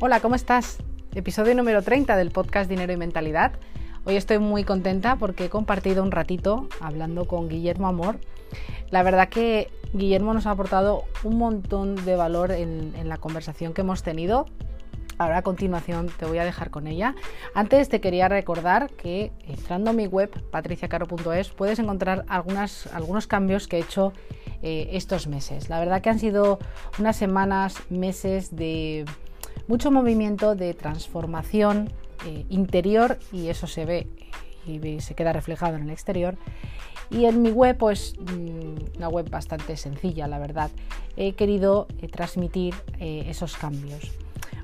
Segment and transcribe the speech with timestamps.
[0.00, 0.78] Hola, ¿cómo estás?
[1.16, 3.54] Episodio número 30 del podcast Dinero y Mentalidad.
[4.04, 8.20] Hoy estoy muy contenta porque he compartido un ratito hablando con Guillermo Amor.
[8.90, 13.80] La verdad que Guillermo nos ha aportado un montón de valor en, la conversación que
[13.80, 14.46] hemos tenido.
[15.18, 17.16] Ahora a continuación te voy a dejar con ella.
[17.52, 23.78] Antes te quería recordar que entrando a mi web patriciacaro.es puedes encontrar algunos cambios que
[23.78, 24.12] he hecho
[24.62, 25.68] eh, estos meses.
[25.68, 26.60] La verdad que han sido
[27.00, 29.04] unas semanas, meses de
[29.68, 31.90] mucho movimiento, de transformación
[32.26, 34.06] eh, interior y eso se ve
[34.66, 36.36] y se queda reflejado en el exterior.
[37.10, 40.70] Y en mi web, pues mm, una web bastante sencilla, la verdad,
[41.16, 44.10] he querido eh, transmitir esos cambios.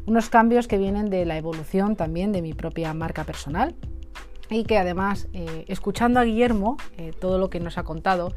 [0.07, 3.75] Unos cambios que vienen de la evolución también de mi propia marca personal
[4.51, 8.33] y que además, eh, escuchando a Guillermo, eh, todo lo que nos ha contado,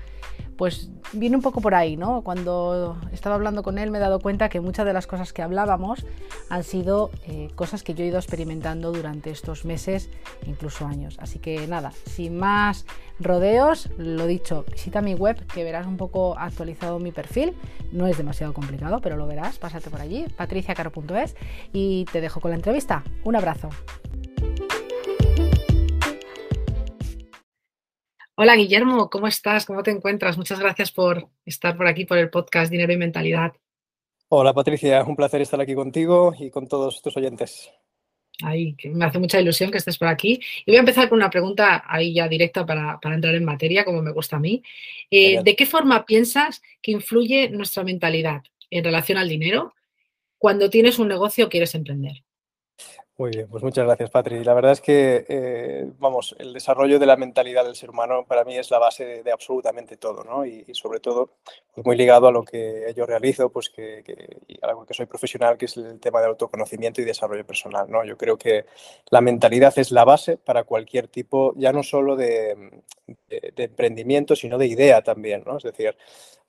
[0.58, 2.24] pues viene un poco por ahí, ¿no?
[2.24, 5.44] Cuando estaba hablando con él me he dado cuenta que muchas de las cosas que
[5.44, 6.06] hablábamos
[6.50, 10.10] han sido eh, cosas que yo he ido experimentando durante estos meses,
[10.48, 11.18] incluso años.
[11.20, 12.86] Así que nada, sin más
[13.20, 17.54] rodeos, lo dicho, visita mi web que verás un poco actualizado mi perfil.
[17.92, 21.36] No es demasiado complicado, pero lo verás, pásate por allí, patriciacaro.es
[21.72, 23.04] y te dejo con la entrevista.
[23.24, 23.70] Un abrazo.
[28.40, 29.66] Hola Guillermo, ¿cómo estás?
[29.66, 30.38] ¿Cómo te encuentras?
[30.38, 33.54] Muchas gracias por estar por aquí por el podcast Dinero y Mentalidad.
[34.30, 37.72] Hola Patricia, un placer estar aquí contigo y con todos tus oyentes.
[38.44, 40.40] Ay, que me hace mucha ilusión que estés por aquí.
[40.68, 44.04] Y voy a empezar con una pregunta ahí ya directa para, entrar en materia, como
[44.04, 44.62] me gusta a mí.
[45.10, 49.74] Eh, ¿De qué forma piensas que influye nuestra mentalidad en relación al dinero
[50.38, 52.24] cuando tienes un negocio o quieres emprender?
[53.20, 54.44] Muy bien, pues muchas gracias, Patri.
[54.44, 58.44] La verdad es que, eh, vamos, el desarrollo de la mentalidad del ser humano para
[58.44, 60.46] mí es la base de, absolutamente todo, ¿no?
[60.46, 61.32] Y, sobre todo,
[61.74, 65.58] pues muy ligado a lo que yo realizo, pues que, que algo que soy profesional,
[65.58, 68.06] que es el tema del autoconocimiento y desarrollo personal, ¿no?
[68.06, 68.66] Yo creo que
[69.10, 72.56] la mentalidad es la base para cualquier tipo, ya no solo de
[73.30, 75.58] emprendimiento, sino de idea también, ¿no?
[75.58, 75.98] Es decir,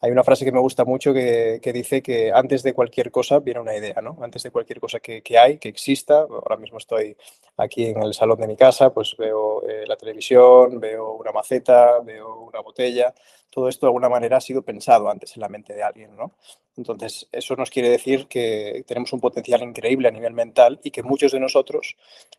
[0.00, 3.60] hay una frase que me gusta mucho que, dice que antes de cualquier cosa viene
[3.60, 4.16] una idea, ¿no?
[4.22, 7.16] Antes de cualquier cosa que, hay, que exista, ahora mismo estoy
[7.56, 11.98] aquí en el salón de mi casa, pues veo eh, la televisión, veo una maceta,
[12.00, 13.12] veo una botella,
[13.50, 16.34] todo esto de alguna manera ha sido pensado antes en la mente de alguien, ¿no?
[16.76, 21.03] Entonces, eso nos quiere decir que tenemos un potencial increíble a nivel mental y que
[21.03, 21.97] muchos de nosotros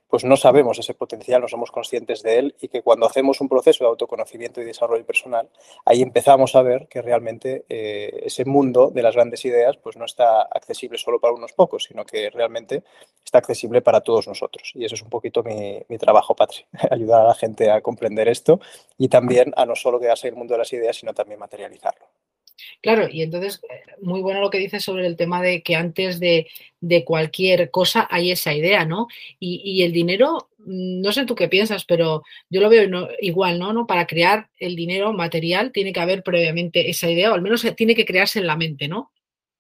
[0.10, 3.48] pues no sabemos ese potencial, no somos conscientes de él y que cuando hacemos un
[3.48, 5.50] proceso de autoconocimiento y desarrollo personal,
[5.86, 10.06] ahí empezamos a ver que realmente eh, ese mundo de las grandes ideas pues no
[10.06, 12.84] está accesible solo para unos pocos, sino que realmente
[13.24, 14.72] está accesible para todos nosotros.
[14.74, 18.28] Y eso es un poquito mi, mi trabajo, Patri, ayudar a la gente a comprender
[18.28, 18.60] esto
[18.98, 22.19] y también a no solo quedarse en el mundo de las ideas, sino también materializarlo.
[22.82, 26.20] Claro, y entonces, eh, muy bueno lo que dices sobre el tema de que antes
[26.20, 26.48] de,
[27.06, 29.08] cualquier cosa hay esa idea, ¿no?
[29.40, 33.74] Y, el dinero, mm, no sé tú qué piensas, pero yo lo veo igual, ¿no?
[33.74, 33.86] ¿no?
[33.88, 37.96] Para crear el dinero material tiene que haber previamente esa idea, o al menos tiene
[37.96, 39.12] que crearse en la mente, ¿no?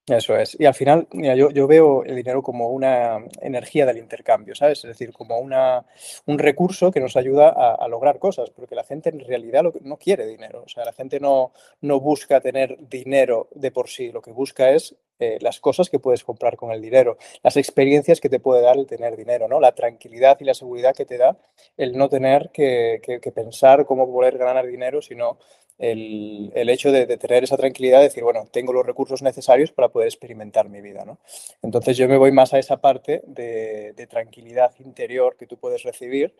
[0.09, 0.57] Eso es.
[0.59, 4.79] Y al final, mira, yo, yo, veo el dinero como una energía del intercambio, ¿sabes?
[4.79, 5.85] Es decir, como una,
[6.25, 9.97] un recurso que nos ayuda a, lograr cosas, porque la gente en realidad lo, no
[9.97, 10.63] quiere dinero.
[10.65, 14.71] O sea, la gente no, no busca tener dinero de por sí, lo que busca
[14.71, 18.61] es eh, las cosas que puedes comprar con el dinero, las experiencias que te puede
[18.61, 19.59] dar el tener dinero, ¿no?
[19.59, 21.37] La tranquilidad y la seguridad que te da
[21.77, 25.37] el no tener que, que, que pensar cómo poder ganar dinero, sino
[25.79, 29.89] el, el hecho de, tener esa tranquilidad, de decir, bueno, tengo los recursos necesarios para
[29.89, 31.05] poder experimentar mi vida.
[31.05, 31.17] ¿no?
[31.63, 35.83] Entonces yo me voy más a esa parte de, de tranquilidad interior que tú puedes
[35.83, 36.35] recibir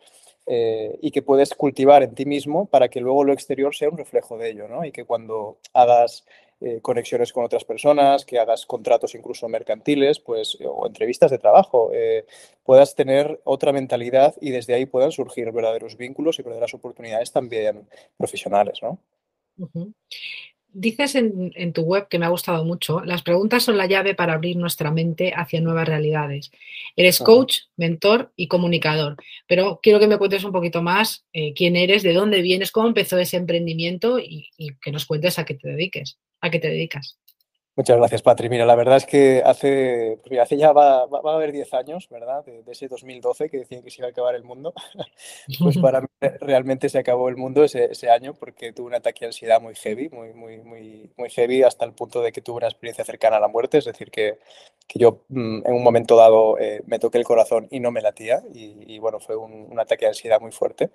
[0.46, 3.96] eh, y que puedes cultivar en ti mismo para que luego lo exterior sea un
[3.96, 4.68] reflejo de ello.
[4.68, 4.84] ¿no?
[4.84, 6.24] Y que cuando hagas
[6.60, 11.90] eh, conexiones con otras personas, que hagas contratos incluso mercantiles, pues, o entrevistas de trabajo,
[11.94, 12.26] eh,
[12.62, 17.88] puedas tener otra mentalidad y desde ahí puedan surgir verdaderos vínculos y verdaderas oportunidades también
[18.18, 18.98] profesionales, ¿no?
[20.72, 24.34] Dices en, tu web que me ha gustado mucho, las preguntas son la llave para
[24.34, 26.52] abrir nuestra mente hacia nuevas realidades.
[26.94, 29.16] Eres coach, mentor y comunicador,
[29.48, 32.86] pero quiero que me cuentes un poquito más eh, quién eres, de dónde vienes, cómo
[32.86, 36.68] empezó ese emprendimiento y, y, que nos cuentes a qué te dediques, a qué te
[36.68, 37.18] dedicas.
[37.76, 38.48] Muchas gracias, Patri.
[38.48, 42.08] Mira, la verdad es que hace, pues hace ya va, va, a haber 10 años,
[42.10, 42.44] ¿verdad?
[42.44, 44.74] De, ese 2012 que decían que se iba a acabar el mundo.
[45.60, 46.08] pues para mí
[46.40, 49.76] realmente se acabó el mundo ese, ese, año porque tuve un ataque de ansiedad muy
[49.76, 53.36] heavy, muy, muy, muy, muy heavy, hasta el punto de que tuve una experiencia cercana
[53.36, 53.78] a la muerte.
[53.78, 54.38] Es decir, que,
[54.88, 58.02] que yo mm, en un momento dado eh, me toqué el corazón y no me
[58.02, 58.42] latía.
[58.52, 60.90] Y, y bueno, fue un, un ataque de ansiedad muy fuerte.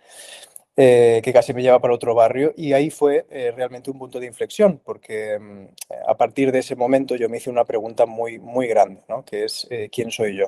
[0.77, 4.19] Eh, que casi me lleva para otro barrio y ahí fue eh, realmente un punto
[4.19, 5.67] de inflexión porque mm,
[6.05, 9.23] a partir de ese momento yo me hice una pregunta muy, muy grande, ¿no?
[9.23, 10.47] que es eh, ¿quién soy yo?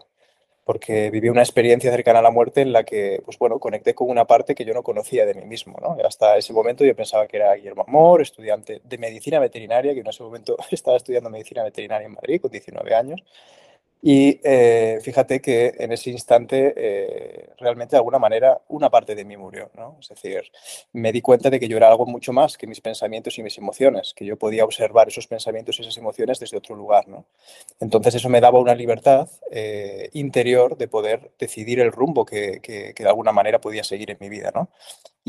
[0.68, 4.10] porque viví una experiencia cercana a la muerte en la que, pues bueno, conecté con
[4.10, 5.96] una parte que yo no conocía de mí mismo, ¿no?
[6.06, 10.08] Hasta ese momento yo pensaba que era Guillermo Amor, estudiante de medicina veterinaria, que en
[10.08, 13.24] ese momento estaba estudiando medicina veterinaria en Madrid con 19 años,
[14.02, 19.26] y eh, fíjate que en ese instante, eh, realmente de alguna manera, una parte de
[19.26, 19.98] mí murió, ¿no?
[20.00, 20.44] Es decir,
[20.94, 23.58] me di cuenta de que yo era algo mucho más que mis pensamientos y mis
[23.58, 27.26] emociones, que yo podía observar esos pensamientos y esas emociones desde otro lugar, ¿no?
[27.80, 32.94] Entonces eso me daba una libertad eh, interior de poder decidir el rumbo que, que,
[32.94, 34.70] que, de alguna manera podía seguir en mi vida, ¿no?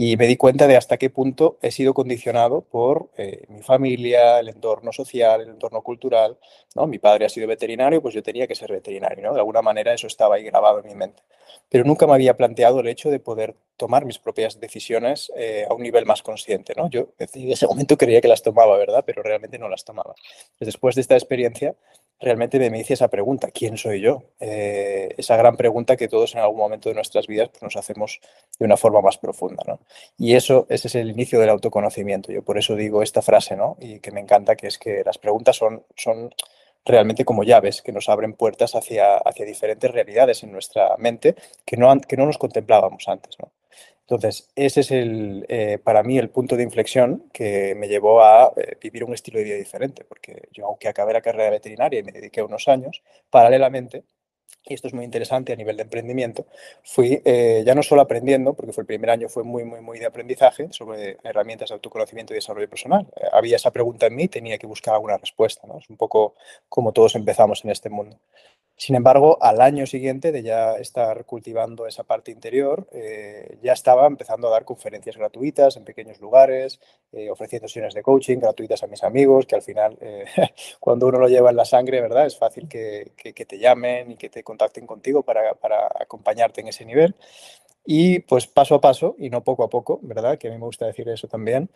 [0.00, 4.38] Y me di cuenta de hasta qué punto he sido condicionado por eh, mi familia,
[4.38, 6.38] el entorno social, el entorno cultural.
[6.76, 6.86] ¿no?
[6.86, 9.32] Mi padre ha sido veterinario, pues yo tenía que ser veterinario.
[9.32, 11.24] De alguna manera eso estaba ahí grabado en mi mente.
[11.68, 15.74] Pero nunca me había planteado el hecho de poder tomar mis propias decisiones eh, a
[15.74, 16.74] un nivel más consciente.
[16.76, 16.88] ¿no?
[16.88, 19.02] Yo en ese momento creía que las tomaba, ¿verdad?
[19.04, 20.14] Pero realmente no las tomaba.
[20.60, 21.74] Después de esta experiencia,
[22.20, 24.24] realmente me hice esa pregunta, ¿quién soy yo?
[24.40, 28.20] Eh, esa gran pregunta que todos en algún momento de nuestras vidas pues, nos hacemos
[28.58, 29.62] de una forma más profunda.
[29.66, 29.80] ¿no?
[30.16, 32.32] Y eso, ese es el inicio del autoconocimiento.
[32.32, 33.76] Yo por eso digo esta frase, ¿no?
[33.80, 36.34] Y que me encanta, que es que las preguntas son, son
[36.84, 41.76] realmente como llaves que nos abren puertas hacia, hacia diferentes realidades en nuestra mente que
[41.76, 43.50] no, que no nos contemplábamos antes, ¿no?
[44.08, 48.54] Entonces, ese es el, eh, para mí el punto de inflexión que me llevó a
[48.56, 52.02] eh, vivir un estilo de vida diferente, porque yo, aunque acabé la carrera veterinaria y
[52.02, 54.04] me dediqué unos años, paralelamente,
[54.64, 56.46] y esto es muy interesante a nivel de emprendimiento,
[56.84, 59.98] fui eh, ya no solo aprendiendo, porque fue el primer año fue muy, muy, muy
[59.98, 63.06] de aprendizaje sobre herramientas de autoconocimiento y desarrollo personal.
[63.32, 65.78] había esa pregunta en mí, tenía que buscar alguna respuesta, ¿no?
[65.78, 66.34] Es un poco
[66.68, 68.18] como todos empezamos en este mundo.
[68.78, 74.06] Sin embargo, al año siguiente de ya estar cultivando esa parte interior, eh, ya estaba
[74.06, 76.78] empezando a dar conferencias gratuitas en pequeños lugares,
[77.10, 80.26] eh, ofreciendo sesiones de coaching gratuitas a mis amigos, que al final, eh,
[80.78, 82.26] cuando uno lo lleva en la sangre, ¿verdad?
[82.26, 86.60] Es fácil que, que, que te llamen y que te contacten contigo para, para acompañarte
[86.60, 87.14] en ese nivel.
[87.84, 90.38] Y pues paso a paso, y no poco a poco, ¿verdad?
[90.38, 91.70] Que a mí me gusta decir eso también,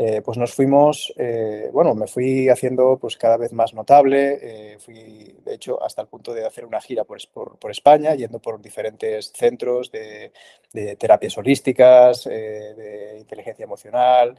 [0.00, 4.78] eh, pues nos fuimos, eh, bueno, me fui haciendo pues cada vez más notable, eh,
[4.78, 7.18] fui de hecho hasta el punto de hacer una gira por,
[7.58, 10.30] por, España, yendo por diferentes centros de,
[10.72, 14.36] de terapias holísticas, de inteligencia emocional,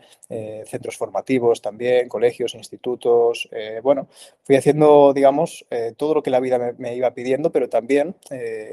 [0.65, 3.49] centros formativos también, colegios, institutos,
[3.83, 4.07] bueno,
[4.43, 5.65] fui haciendo, digamos,
[5.97, 8.15] todo lo que la vida me, me iba pidiendo, pero también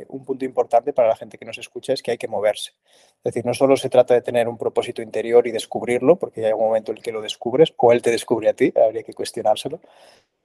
[0.08, 2.56] un punto importante para la gente que nos escucha es que hay que mover
[3.26, 6.52] es decir, no solo se trata de tener un propósito interior y descubrirlo, porque hay
[6.52, 9.14] un momento en el que lo descubres, o él te descubre a ti, habría que
[9.14, 9.80] cuestionárselo.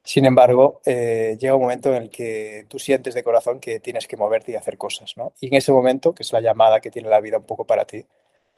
[0.03, 4.07] Sin embargo, eh, llega un momento en el que tú sientes de corazón que tienes
[4.07, 5.31] que moverte y hacer cosas, ¿no?
[5.39, 7.85] Y en ese momento, que es la llamada que tiene la vida un poco para
[7.85, 8.03] ti,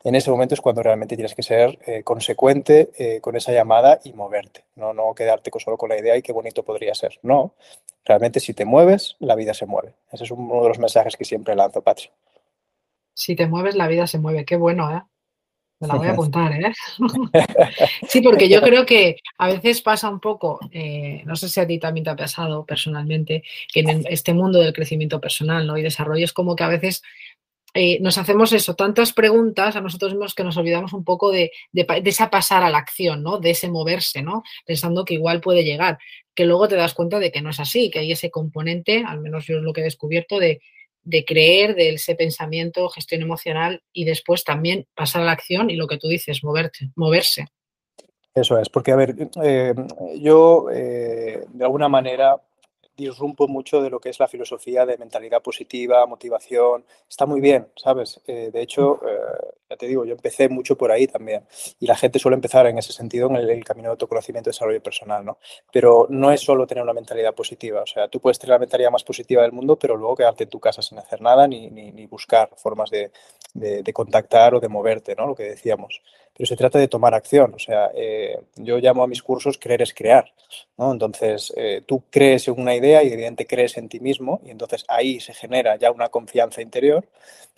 [0.05, 3.99] en ese momento es cuando realmente tienes que ser eh, consecuente eh, con esa llamada
[4.05, 4.93] y moverte, ¿no?
[4.93, 7.19] no quedarte solo con la idea y qué bonito podría ser.
[7.23, 7.55] No,
[8.05, 9.95] realmente si te mueves, la vida se mueve.
[10.13, 12.13] Ese es uno de los mensajes que siempre lanzo, Patrick
[13.13, 14.45] si te mueves, la vida se mueve.
[14.45, 15.01] Qué bueno, ¿eh?
[15.79, 16.73] Me la voy a apuntar, ¿eh?
[18.07, 21.67] sí, porque yo creo que a veces pasa un poco, eh, no sé si a
[21.67, 25.77] ti también te ha pasado personalmente, que en este mundo del crecimiento personal ¿no?
[25.77, 27.01] y desarrollo es como que a veces
[27.75, 31.51] eh, nos hacemos eso, tantas preguntas a nosotros mismos que nos olvidamos un poco de,
[31.71, 33.39] de, de, esa pasar a la acción, ¿no?
[33.39, 34.43] De ese moverse, ¿no?
[34.63, 35.97] Pensando que igual puede llegar,
[36.35, 39.21] que luego te das cuenta de que no es así, que hay ese componente, al
[39.21, 40.61] menos yo es lo que he descubierto, de,
[41.03, 45.75] de creer, de ese pensamiento, gestión emocional y después también pasar a la acción y
[45.75, 47.47] lo que tú dices, moverte, moverse.
[48.33, 49.73] Eso es, porque a ver, eh,
[50.19, 52.41] yo eh, de alguna manera
[52.95, 56.85] disrumpo mucho de lo que es la filosofía de mentalidad positiva, motivación.
[57.09, 58.21] Está muy bien, ¿sabes?
[58.27, 61.45] Eh, de hecho, eh, ya te digo, yo empecé mucho por ahí también.
[61.79, 64.51] Y la gente suele empezar en ese sentido en el, el, camino de autoconocimiento y
[64.51, 65.37] desarrollo personal, ¿no?
[65.71, 67.81] Pero no es solo tener una mentalidad positiva.
[67.81, 70.49] O sea, tú puedes tener la mentalidad más positiva del mundo, pero luego quedarte en
[70.49, 73.11] tu casa sin hacer nada ni, ni, ni buscar formas de,
[73.53, 75.27] de, de, contactar o de moverte, ¿no?
[75.27, 76.01] Lo que decíamos
[76.35, 77.53] pero se trata de tomar acción.
[77.53, 80.31] O sea, eh, yo llamo a mis cursos creer es crear.
[80.77, 80.91] ¿no?
[80.91, 84.85] Entonces, eh, tú crees en una idea y evidentemente crees en ti mismo y entonces
[84.87, 87.05] ahí se genera ya una confianza interior.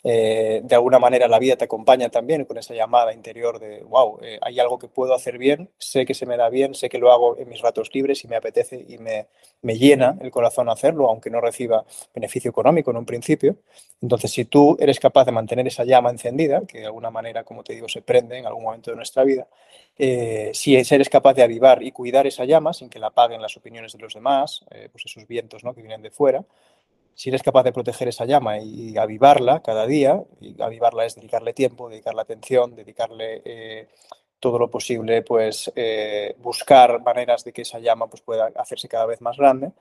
[0.07, 4.19] Eh, de alguna manera la vida te acompaña también con esa llamada interior de, wow,
[4.21, 6.99] eh, hay algo que puedo hacer bien, sé que se me da bien, sé que
[6.99, 9.25] lo hago en mis ratos libres y me apetece y me,
[9.63, 11.83] me llena el corazón hacerlo, aunque no reciba
[12.13, 13.55] beneficio económico en un principio.
[13.99, 17.63] Entonces, si tú eres capaz de mantener esa llama encendida, que de alguna manera, como
[17.63, 19.47] te digo, se prende en algún momento de nuestra vida,
[19.97, 23.57] eh, si eres capaz de avivar y cuidar esa llama sin que la apaguen las
[23.57, 25.73] opiniones de los demás, eh, pues esos vientos ¿no?
[25.73, 26.43] que vienen de fuera,
[27.15, 31.53] si eres capaz de proteger esa llama y avivarla cada día, y avivarla es dedicarle
[31.53, 33.87] tiempo, dedicarle atención, dedicarle eh,
[34.39, 39.05] todo lo posible, pues eh, buscar maneras de que esa llama pues, pueda hacerse cada
[39.05, 39.71] vez más grande,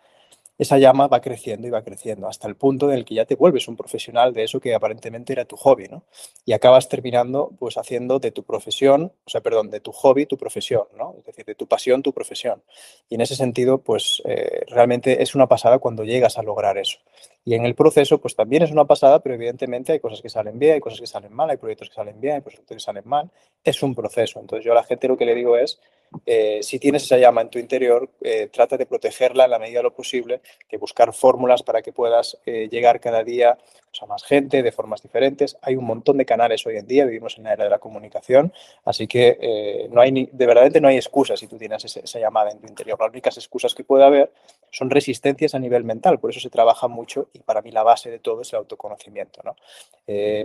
[0.58, 3.34] esa llama va creciendo y va creciendo hasta el punto en el que ya te
[3.34, 6.04] vuelves un profesional de eso que aparentemente era tu hobby, ¿no?
[6.44, 10.36] Y acabas terminando pues haciendo de tu profesión, o sea, perdón, de tu hobby tu
[10.36, 11.14] profesión, ¿no?
[11.18, 12.62] Es decir, de tu pasión tu profesión.
[13.08, 16.98] Y en ese sentido, pues eh, realmente es una pasada cuando llegas a lograr eso.
[17.46, 20.58] Y en el proceso, pues también es una pasada, pero evidentemente hay cosas que salen
[20.58, 23.02] bien, hay cosas que salen mal, hay proyectos que salen bien, hay proyectos que salen
[23.06, 23.30] mal.
[23.62, 24.40] Es un proceso.
[24.40, 25.78] Entonces yo a la gente lo que le digo es,
[26.24, 29.80] eh, si tienes esa llama en tu interior, eh, trata de protegerla en la medida
[29.80, 33.58] de lo posible, de buscar fórmulas para que puedas eh, llegar cada día
[33.94, 35.56] pues, a más gente de formas diferentes.
[35.62, 38.52] Hay un montón de canales hoy en día, vivimos en la era de la comunicación,
[38.84, 42.50] así que no hay ni, de verdad no hay excusas si tú tienes esa llamada
[42.50, 42.98] en tu interior.
[42.98, 44.32] Las únicas excusas que puede haber
[44.70, 48.10] son resistencias a nivel mental, por eso se trabaja mucho y para mí la base
[48.10, 49.40] de todo es el autoconocimiento.
[49.44, 49.54] ¿no?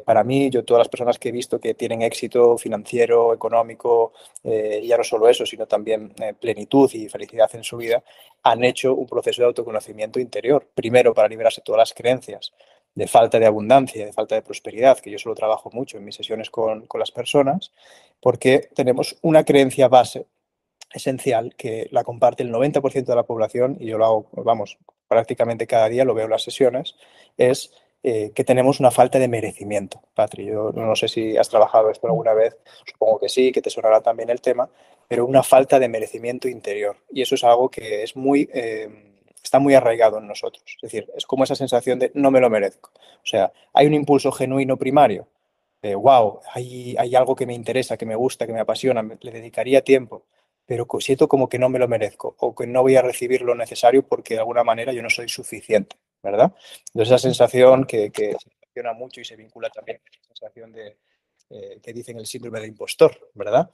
[0.05, 4.13] para mí, yo todas las personas que he visto que tienen éxito financiero, económico,
[4.43, 8.03] ya no solo eso, sino también eh, plenitud y felicidad en su vida,
[8.43, 10.65] han hecho un proceso de autoconocimiento interior.
[10.73, 12.53] Primero, para liberarse todas las creencias
[12.95, 16.15] de falta de abundancia, de falta de prosperidad, que yo solo trabajo mucho en mis
[16.15, 17.71] sesiones con, con las personas,
[18.21, 20.27] porque tenemos una creencia base
[20.93, 24.77] esencial que la comparte el 90% de la población, y yo lo hago, vamos,
[25.07, 26.95] prácticamente cada día, lo veo en las sesiones,
[27.37, 30.01] es eh, que tenemos una falta de merecimiento.
[30.13, 33.69] Patri, yo no sé si has trabajado esto alguna vez, supongo que sí, que te
[33.69, 34.69] sonará también el tema,
[35.07, 36.95] pero una falta de merecimiento interior.
[37.11, 40.63] Y eso es algo que es muy, eh, está muy arraigado en nosotros.
[40.65, 42.91] Es decir, es como esa sensación de no me lo merezco.
[42.95, 45.27] O sea, hay un impulso genuino primario.
[45.81, 49.31] De, wow, hay, hay algo que me interesa, que me gusta, que me apasiona, le
[49.31, 50.25] dedicaría tiempo,
[50.65, 53.55] pero siento como que no me lo merezco o que no voy a recibir lo
[53.55, 55.95] necesario porque de alguna manera yo no soy suficiente.
[56.21, 56.53] ¿verdad?
[56.87, 60.71] Entonces esa sensación que, que se relaciona mucho y se vincula también con la sensación
[60.71, 60.97] de,
[61.49, 63.71] eh, que dicen el síndrome de impostor, ¿verdad?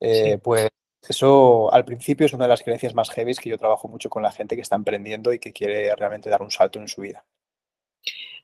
[0.00, 0.68] Eh, pues
[1.10, 4.22] eso al principio es una de las creencias más heavy que yo trabajo mucho con
[4.22, 7.24] la gente que está emprendiendo y que quiere realmente dar un salto en su vida.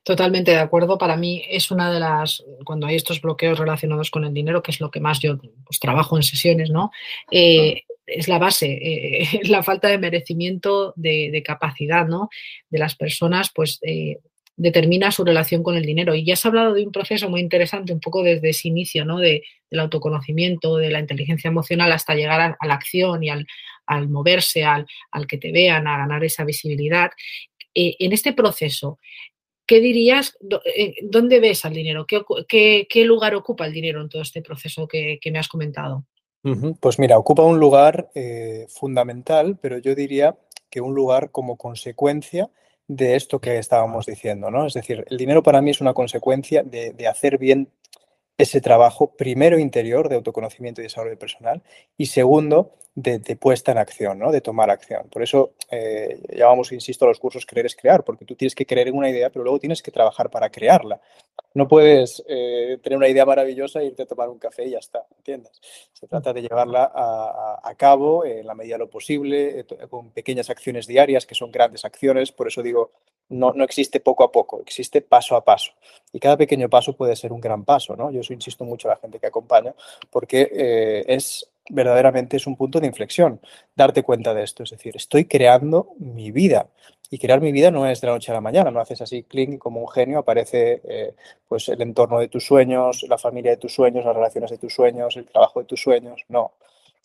[0.03, 0.97] Totalmente de acuerdo.
[0.97, 4.71] Para mí es una de las, cuando hay estos bloqueos relacionados con el dinero, que
[4.71, 6.91] es lo que más yo pues, trabajo en sesiones, ¿no?
[7.29, 12.29] Eh, es la base, eh, la falta de merecimiento de, capacidad ¿no?
[12.69, 14.19] de las personas, pues eh,
[14.61, 16.13] determina su relación con el dinero.
[16.13, 19.17] Y ya has hablado de un proceso muy interesante, un poco desde ese inicio, ¿no?
[19.17, 23.47] De, del autoconocimiento, de la inteligencia emocional, hasta llegar a, la acción y al,
[24.09, 24.85] moverse, al,
[25.27, 27.11] que te vean, a ganar esa visibilidad.
[27.73, 28.99] Eh, en este proceso,
[29.65, 30.37] ¿qué dirías?
[31.01, 32.05] ¿Dónde ves al dinero?
[32.05, 36.05] ¿Qué, qué, lugar ocupa el dinero en todo este proceso que me has comentado?
[36.79, 40.35] Pues mira, ocupa un lugar eh, fundamental, pero yo diría
[40.71, 42.49] que un lugar como consecuencia
[42.95, 44.67] de esto que estábamos diciendo, ¿no?
[44.67, 47.69] Es decir, el dinero para mí es una consecuencia de, de hacer bien
[48.41, 51.61] ese trabajo, primero interior de autoconocimiento y desarrollo personal,
[51.97, 54.31] y segundo, de, puesta en acción, ¿no?
[54.31, 55.07] de tomar acción.
[55.09, 58.65] Por eso eh, llamamos, insisto, a los cursos creer es crear, porque tú tienes que
[58.65, 60.99] creer en una idea, pero luego tienes que trabajar para crearla.
[61.53, 64.79] No puedes eh, tener una idea maravillosa e irte a tomar un café y ya
[64.79, 65.59] está, ¿entiendes?
[65.93, 70.49] Se trata de llevarla a, cabo en la medida de lo posible, eh, con pequeñas
[70.49, 72.31] acciones diarias, que son grandes acciones.
[72.31, 72.91] Por eso digo,
[73.31, 75.71] no, no existe poco a poco, existe paso a paso.
[76.13, 78.11] Y cada pequeño paso puede ser un gran paso, ¿no?
[78.11, 79.73] Yo insisto mucho a la gente que acompaña,
[80.09, 83.39] porque es verdaderamente es un punto de inflexión,
[83.75, 84.63] darte cuenta de esto.
[84.63, 86.67] Es decir, estoy creando mi vida.
[87.09, 89.23] Y crear mi vida no es de la noche a la mañana, no haces así,
[89.23, 91.13] clink, como un genio, aparece eh,
[91.45, 94.73] pues el entorno de tus sueños, la familia de tus sueños, las relaciones de tus
[94.73, 96.23] sueños, el trabajo de tus sueños.
[96.29, 96.53] No.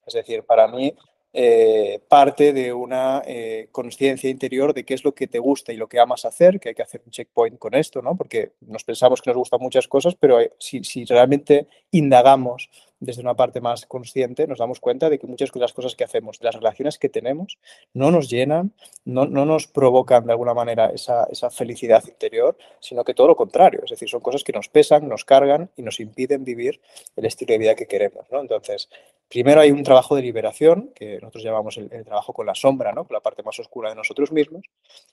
[0.07, 0.95] Es decir, para mí
[1.39, 5.77] eh, parte de una eh, conciencia interior de qué es lo que te gusta y
[5.77, 8.17] lo que amas hacer, que hay que hacer un checkpoint con esto, ¿no?
[8.17, 13.35] Porque nos pensamos que nos gustan muchas cosas, pero si, si realmente indagamos desde una
[13.35, 16.55] parte más consciente, nos damos cuenta de que muchas de las cosas que hacemos, las
[16.55, 17.59] relaciones que tenemos,
[17.93, 18.73] no nos llenan,
[19.05, 23.37] no, no nos provocan de alguna manera esa, esa, felicidad interior, sino que todo lo
[23.37, 23.81] contrario.
[23.85, 26.81] Es decir, son cosas que nos pesan, nos cargan y nos impiden vivir
[27.17, 28.27] el estilo de vida que queremos.
[28.31, 28.41] ¿no?
[28.41, 28.89] Entonces,
[29.29, 32.93] primero hay un trabajo de liberación, que nosotros llamamos el, el trabajo con la sombra,
[32.93, 33.05] ¿no?
[33.05, 34.65] con la parte más oscura de nosotros mismos,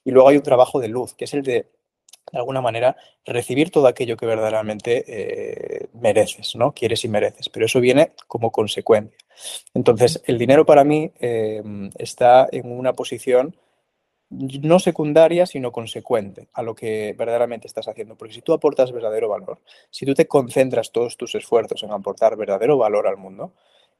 [0.04, 1.68] y luego hay un trabajo de luz, que es el de
[2.34, 6.72] de alguna manera, recibir todo aquello que verdaderamente eh, mereces, ¿no?
[6.74, 9.16] Quieres y mereces, pero eso viene como consecuencia.
[9.75, 13.56] Entonces, el dinero para mí em, está en una posición
[14.32, 18.16] no secundaria, sino consecuente a lo que verdaderamente estás haciendo.
[18.16, 19.60] Porque si tú aportas verdadero valor,
[19.92, 23.54] si tú te concentras todos tus esfuerzos en aportar verdadero valor al mundo,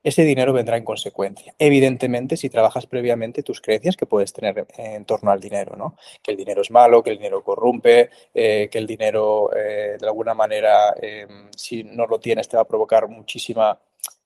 [0.04, 1.56] ese dinero vendrá en consecuencia.
[1.58, 5.96] Evidentemente, si trabajas previamente tus creencias que puedes tener en torno al dinero, ¿no?
[6.22, 10.08] Que el dinero es malo, que el dinero corrompe, eh, que el dinero, eh, de
[10.08, 13.80] alguna manera, em, si no lo tienes, te va a provocar muchísima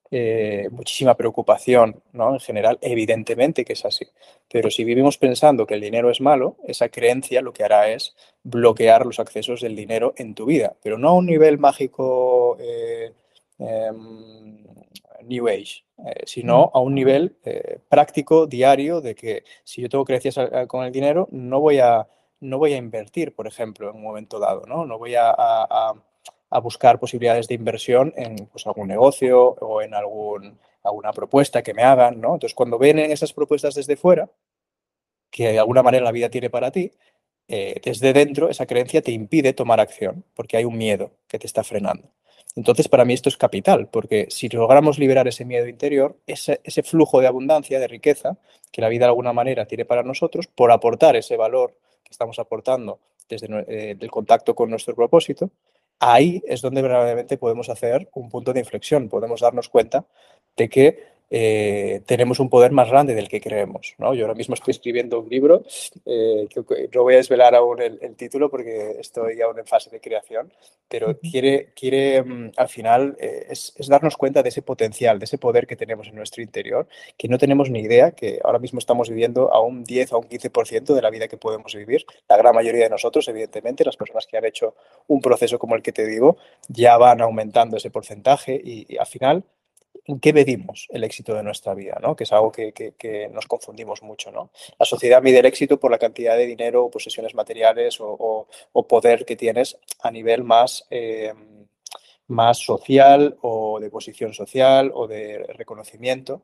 [0.10, 2.34] eh, muchísima preocupación, ¿no?
[2.34, 4.08] En general, evidentemente que es así.
[4.50, 8.16] Pero si vivimos pensando que el dinero es malo, esa creencia lo que hará es
[8.42, 13.12] bloquear los accesos del dinero en tu vida, pero no a un nivel mágico eh,
[13.60, 14.66] em,
[15.24, 17.36] New Age, eh, sino a un nivel
[17.90, 22.08] práctico, diario, de que si yo tengo creencias con el dinero, no voy a,
[22.40, 25.36] no voy a invertir, por ejemplo, en un momento dado, no, no voy a
[26.50, 31.74] a buscar posibilidades de inversión en pues, algún negocio o en algún, alguna propuesta que
[31.74, 32.36] me hagan, ¿no?
[32.36, 34.30] Entonces, cuando vienen esas propuestas desde fuera,
[35.30, 36.92] que de alguna manera la vida tiene para ti,
[37.50, 41.48] eh, desde dentro esa creencia te impide tomar acción, porque hay un miedo que te
[41.48, 42.10] está frenando.
[42.58, 47.22] Entonces, para mí esto es capital, porque si logramos liberar ese miedo interior, ese, flujo
[47.22, 48.40] de abundancia, de riqueza,
[48.72, 52.40] que la vida de alguna manera tiene para nosotros, por aportar ese valor que estamos
[52.40, 53.00] aportando
[53.30, 55.52] desde eh, el contacto con nuestro propósito,
[56.00, 60.08] ahí es donde verdaderamente podemos hacer un punto de inflexión, podemos darnos cuenta
[60.56, 63.96] de que eh, tenemos un poder más grande del que creemos.
[63.98, 64.14] ¿no?
[64.14, 65.64] Yo ahora mismo estoy escribiendo un libro,
[66.06, 70.00] eh, que no voy a desvelar aún el, título porque estoy aún en fase de
[70.00, 70.52] creación,
[70.88, 75.38] pero quiere, quiere mm, al final eh, es, darnos cuenta de ese potencial, de ese
[75.38, 79.10] poder que tenemos en nuestro interior, que no tenemos ni idea, que ahora mismo estamos
[79.10, 82.06] viviendo a un 10 o un 15% de la vida que podemos vivir.
[82.28, 84.76] La gran mayoría de nosotros, evidentemente, las personas que han hecho
[85.08, 86.38] un proceso como el que te digo,
[86.70, 89.44] ya van aumentando ese porcentaje y al final
[90.06, 92.16] en qué medimos el éxito de nuestra vida, ¿no?
[92.16, 94.32] que es algo que, nos confundimos mucho.
[94.32, 94.52] ¿no?
[94.80, 98.48] La sociedad mide el éxito por la cantidad de dinero, posesiones materiales o,
[98.88, 101.34] poder que tienes a nivel más, eh,
[102.28, 106.42] más social o de posición social o de reconocimiento,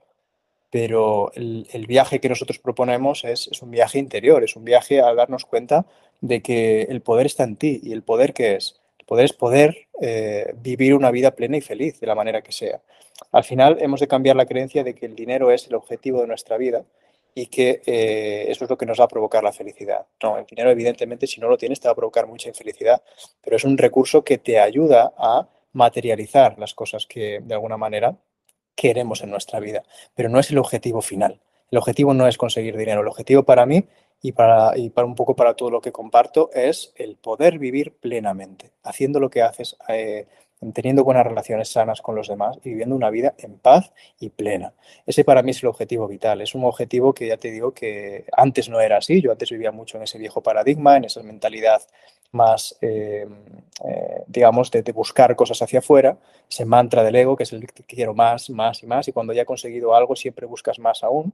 [0.74, 5.46] pero el, viaje que nosotros proponemos es, un viaje interior, es un viaje a darnos
[5.46, 5.86] cuenta
[6.20, 8.82] de que el poder está en ti y el poder que es.
[9.14, 12.82] Poder poder eh, vivir una vida plena y feliz de la manera que sea.
[13.32, 16.26] Al final hemos de cambiar la creencia de que el dinero es el objetivo de
[16.26, 16.84] nuestra vida
[17.36, 20.08] y que eh, eso es lo que nos va a provocar la felicidad.
[20.24, 23.04] No, el dinero evidentemente si no lo tienes te va a provocar mucha infelicidad,
[23.44, 28.18] pero es un recurso que te ayuda a materializar las cosas que de alguna manera
[28.74, 29.84] queremos en nuestra vida,
[30.16, 31.40] pero no es el objetivo final.
[31.70, 33.86] El objetivo no es conseguir dinero, el objetivo para mí
[34.24, 37.94] y para, y para un poco para todo lo que comparto es el poder vivir
[37.94, 40.28] plenamente, haciendo lo que haces, eh,
[40.74, 44.72] teniendo buenas relaciones sanas con los demás y viviendo una vida en paz y plena.
[45.06, 46.40] Ese para mí es el objetivo vital.
[46.42, 49.22] Es un objetivo que ya te digo que antes no era así.
[49.22, 51.82] Yo antes vivía mucho en ese viejo paradigma, en esa mentalidad
[52.32, 53.28] más, eh,
[53.86, 56.18] eh, digamos, de, buscar cosas hacia afuera,
[56.50, 59.34] ese mantra del ego, que es el que quiero más, más y más, y cuando
[59.34, 61.34] ya he conseguido algo siempre buscas más aún.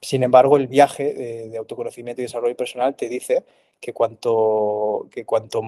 [0.00, 3.44] Sin embargo, el viaje de, autoconocimiento y desarrollo personal te dice
[3.80, 5.62] que cuanto, que cuanto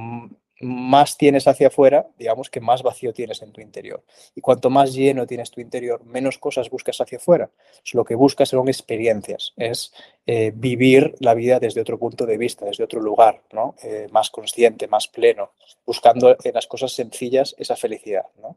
[0.60, 4.02] más tienes hacia afuera, digamos que más vacío tienes en tu interior.
[4.34, 7.50] Y cuanto más lleno tienes tu interior, menos cosas buscas hacia afuera.
[7.92, 9.92] lo que buscas son experiencias, es
[10.26, 13.74] eh, vivir la vida desde otro punto de vista, desde otro lugar, ¿no?
[13.82, 15.52] Eh, más consciente, más pleno,
[15.84, 18.24] buscando en las cosas sencillas esa felicidad.
[18.40, 18.56] ¿no?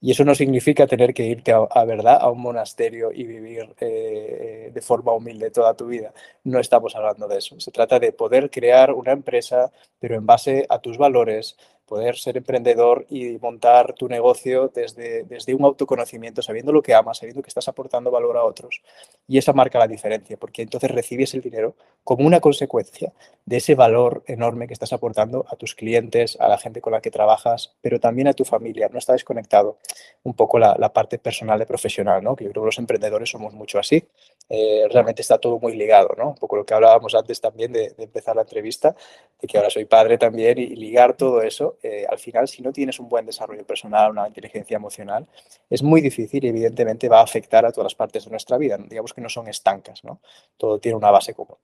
[0.00, 4.70] Y eso no significa tener que irte a, verdad a un monasterio y vivir eh,
[4.72, 6.12] de forma humilde toda tu vida.
[6.44, 7.58] No estamos hablando de eso.
[7.58, 11.54] Se trata de poder crear una empresa, pero en base a tus valores, players.
[11.88, 17.18] Poder ser emprendedor y montar tu negocio desde, desde un autoconocimiento, sabiendo lo que amas,
[17.18, 18.82] sabiendo que estás aportando valor a otros.
[19.26, 21.74] Y esa marca la diferencia, porque entonces recibes el dinero
[22.04, 23.12] como una consecuencia
[23.44, 27.00] de ese valor enorme que estás aportando a tus clientes, a la gente con la
[27.00, 28.88] que trabajas, pero también a tu familia.
[28.92, 29.78] No está desconectado
[30.22, 32.36] un poco la, parte personal de profesional, ¿no?
[32.36, 34.04] que yo creo que los emprendedores somos mucho así.
[34.48, 36.30] Eh, realmente está todo muy ligado, ¿no?
[36.30, 38.94] un poco lo que hablábamos antes también de, empezar la entrevista,
[39.40, 42.72] de que ahora soy padre también y ligar todo eso eh, al final, si no
[42.72, 45.26] tienes un buen desarrollo personal, una inteligencia emocional,
[45.68, 48.78] es muy difícil y evidentemente va a afectar a todas las partes de nuestra vida.
[48.78, 50.20] Digamos que no son estancas, ¿no?
[50.56, 51.56] Todo tiene una base común.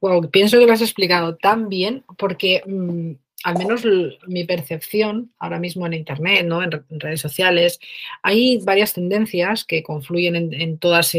[0.00, 3.12] Wow, pienso que lo has explicado tan bien porque mm,
[3.44, 3.84] al menos
[4.26, 6.62] mi percepción ahora mismo en Internet, ¿no?
[6.62, 7.78] en, redes sociales,
[8.22, 11.12] hay varias tendencias que confluyen en, todas,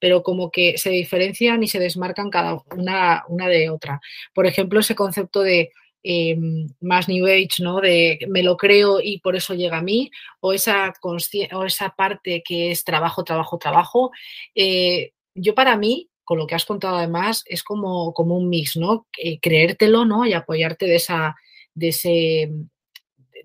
[0.00, 4.00] pero como que se diferencian y se desmarcan cada una, una de otra.
[4.34, 7.80] Por ejemplo, ese concepto de Em, más New Age, ¿no?
[7.80, 10.10] De me lo creo y por eso llega a mí,
[10.40, 14.10] o esa, o esa parte que es trabajo, trabajo, trabajo.
[14.54, 18.76] Eh, yo para mí, con lo que has contado además, es como, como un mix,
[18.76, 19.06] ¿no?
[19.18, 20.24] Eh, creértelo, ¿no?
[20.26, 21.36] Y apoyarte de, esa,
[21.74, 22.50] de ese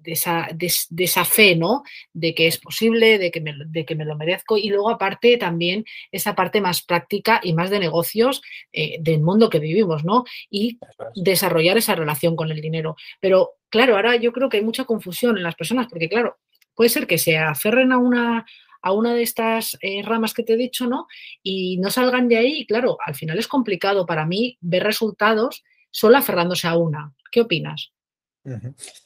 [0.06, 1.84] de esa, de, esa, fe, ¿no?
[2.14, 4.58] De que es posible, de que, me, de que me lo merezco.
[4.58, 8.42] Y luego, aparte, también esa parte más práctica y más de negocios
[8.72, 10.24] eh, del mundo que vivimos, ¿no?
[10.50, 10.80] Y
[11.16, 12.96] desarrollar esa relación con el dinero.
[13.20, 16.38] Pero, claro, ahora yo creo que hay mucha confusión en las personas, porque, claro,
[16.76, 18.46] puede ser que se aferren a una
[18.86, 21.08] a una de estas eh, ramas que te he dicho, ¿no?
[21.42, 25.64] Y no salgan de ahí, y claro, al final es complicado para mí ver resultados
[25.90, 27.12] solo aferrándose a una.
[27.32, 27.95] ¿Qué opinas?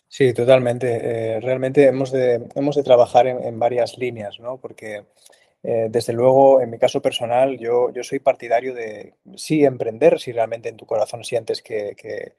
[0.07, 0.99] Sí, totalmente.
[1.01, 4.57] Eh, realmente hemos de, hemos de trabajar en, varias líneas, ¿no?
[4.57, 5.05] Porque
[5.63, 10.31] eh, desde luego, en mi caso personal, yo, yo soy partidario de sí emprender si
[10.31, 12.33] realmente en tu corazón sientes que, que,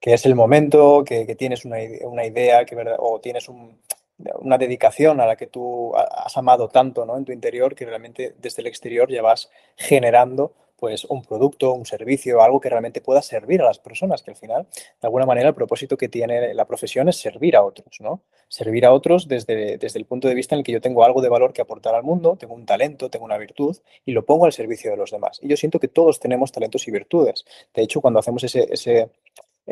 [0.00, 5.36] es el momento, que, tienes una, una idea que, o tienes una dedicación a la
[5.36, 7.16] que tú has amado tanto ¿no?
[7.16, 11.84] en tu interior que realmente desde el exterior ya vas generando pues un producto, un
[11.84, 15.48] servicio, algo que realmente pueda servir a las personas, que al final, de alguna manera,
[15.48, 18.22] el propósito que tiene la profesión es servir a otros, ¿no?
[18.48, 21.20] Servir a otros desde, desde el punto de vista en el que yo tengo algo
[21.20, 24.46] de valor que aportar al mundo, tengo un talento, tengo una virtud y lo pongo
[24.46, 25.38] al servicio de los demás.
[25.42, 27.44] Y yo siento que todos tenemos talentos y virtudes.
[27.74, 29.10] De hecho, cuando hacemos ese, ese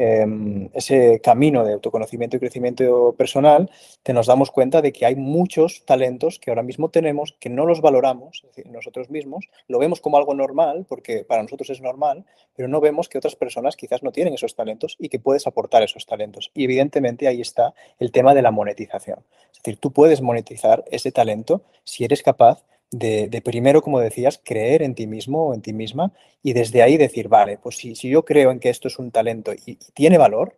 [0.01, 3.69] Em, ese camino de autoconocimiento y crecimiento personal,
[4.05, 7.67] te nos damos cuenta de que hay muchos talentos que ahora mismo tenemos que no
[7.67, 12.69] los valoramos nosotros mismos, lo vemos como algo normal, porque para nosotros es normal, pero
[12.69, 16.07] no vemos que otras personas quizás no tienen esos talentos y que puedes aportar esos
[16.07, 16.53] talentos.
[16.55, 19.25] Y evidentemente ahí está el tema de la monetización.
[19.51, 22.63] Es decir, tú puedes monetizar ese talento si eres capaz
[23.45, 27.29] primero, como decías, creer en ti mismo o en ti misma y desde ahí decir,
[27.29, 30.57] vale, pues si, si yo creo en que esto es un talento y tiene valor,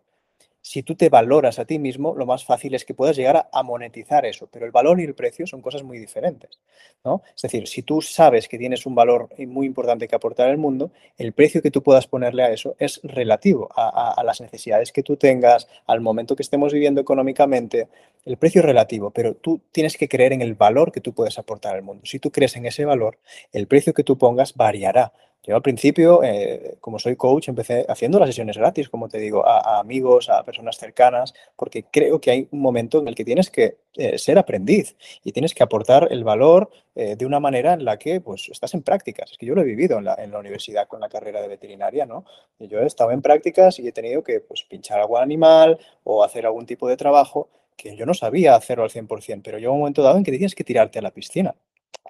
[0.71, 3.61] si tú te valoras a ti mismo, lo más fácil es que puedas llegar a,
[3.63, 6.61] monetizar eso, pero el valor y el precio son cosas muy diferentes.
[7.03, 7.23] ¿no?
[7.35, 10.93] Es decir, si tú sabes que tienes un valor muy importante que aportar al mundo,
[11.17, 15.03] el precio que tú puedas ponerle a eso es relativo a, a las necesidades que
[15.03, 17.89] tú tengas, al momento que estemos viviendo económicamente.
[18.23, 21.37] El precio es relativo, pero tú tienes que creer en el valor que tú puedes
[21.37, 22.05] aportar al mundo.
[22.05, 23.17] Si tú crees en ese valor,
[23.51, 25.11] el precio que tú pongas variará
[25.43, 29.43] yo al principio, eh, como soy coach, empecé haciendo las sesiones gratis, como te digo,
[29.47, 33.49] a, amigos, a personas cercanas, porque creo que hay un momento en el que tienes
[33.49, 37.85] que eh, ser aprendiz y tienes que aportar el valor eh, de una manera en
[37.85, 39.31] la que pues, estás en prácticas.
[39.31, 42.23] Es que yo lo he vivido en la, universidad con la carrera de veterinaria, ¿no?
[42.59, 46.45] Yo he estado en prácticas y he tenido que pues, pinchar algún animal o hacer
[46.45, 50.03] algún tipo de trabajo que yo no sabía hacerlo al 100%, pero llegó un momento
[50.03, 51.55] dado en que tienes que tirarte a la piscina.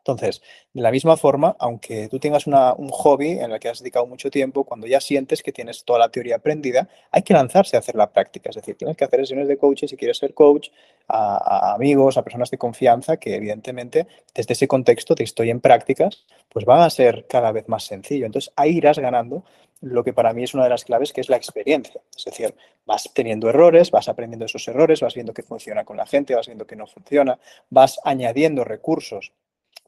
[0.02, 0.42] Entonces,
[0.74, 4.32] de la misma forma, aunque tú tengas un hobby en el que has dedicado mucho
[4.32, 7.96] tiempo, cuando ya sientes que tienes toda la teoría aprendida, hay que lanzarse a hacer
[7.96, 8.50] la práctica.
[8.50, 10.70] Es decir, tienes que hacer sesiones de coaching si quieres ser coach,
[11.08, 16.26] a, amigos, a personas de confianza, que evidentemente desde ese contexto de estoy en prácticas,
[16.50, 18.26] pues van a ser cada vez más sencillo.
[18.26, 19.44] Entonces, ahí irás ganando
[19.82, 22.02] lo que para mí es una de las claves, que es la experiencia.
[22.16, 26.08] Es decir, vas teniendo errores, vas aprendiendo esos errores, vas viendo qué funciona con la
[26.08, 27.38] gente, vas viendo qué no funciona,
[27.70, 29.32] vas añadiendo recursos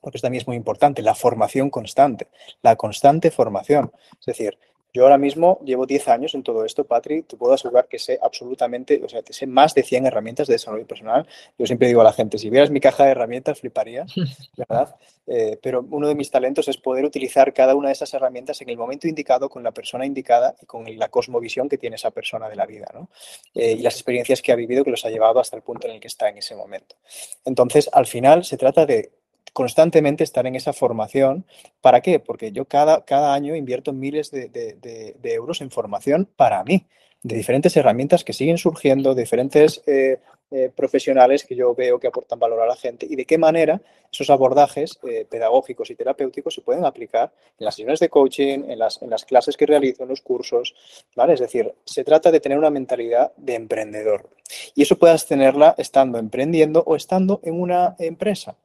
[0.01, 2.27] porque también es muy importante, la formación constante,
[2.61, 3.91] la constante formación.
[4.19, 4.57] Es decir,
[4.95, 8.19] yo ahora mismo llevo 10 años en todo esto, Patrick, te puedo asegurar que sé
[8.21, 11.27] absolutamente, o sea, sé más de 100 herramientas de desarrollo personal.
[11.57, 14.13] Yo siempre digo a la gente, si vieras mi caja de herramientas, fliparías,
[14.57, 14.95] ¿verdad?
[15.25, 18.69] Eh, pero uno de mis talentos es poder utilizar cada una de esas herramientas en
[18.69, 22.47] el momento indicado, con la persona indicada y con la cosmovisión que tiene esa persona
[22.47, 23.09] de la vida, ¿no?
[23.55, 25.95] Eh, y las experiencias que ha vivido que los ha llevado hasta el punto en
[25.95, 26.97] el que está en ese momento.
[27.45, 29.11] Entonces, al final se trata de
[29.53, 31.45] constantemente estar en esa formación.
[31.79, 32.19] ¿Para qué?
[32.19, 36.85] Porque yo cada, cada año invierto miles de, euros en formación para mí,
[37.21, 40.19] de diferentes herramientas que siguen surgiendo, diferentes eh,
[40.51, 43.81] eh, profesionales que yo veo que aportan valor a la gente y de qué manera
[44.11, 48.77] esos abordajes eh, pedagógicos y terapéuticos se pueden aplicar en las sesiones de coaching, en
[48.77, 50.75] las, en las clases que realizo, en los cursos.
[51.15, 51.33] ¿vale?
[51.33, 54.29] Es decir, se trata de tener una mentalidad de emprendedor.
[54.75, 58.55] Y eso puedes tenerla estando emprendiendo o estando en una empresa.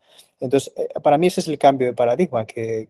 [0.40, 2.86] Entonces, eh, para mí ese es el cambio de paradigma que,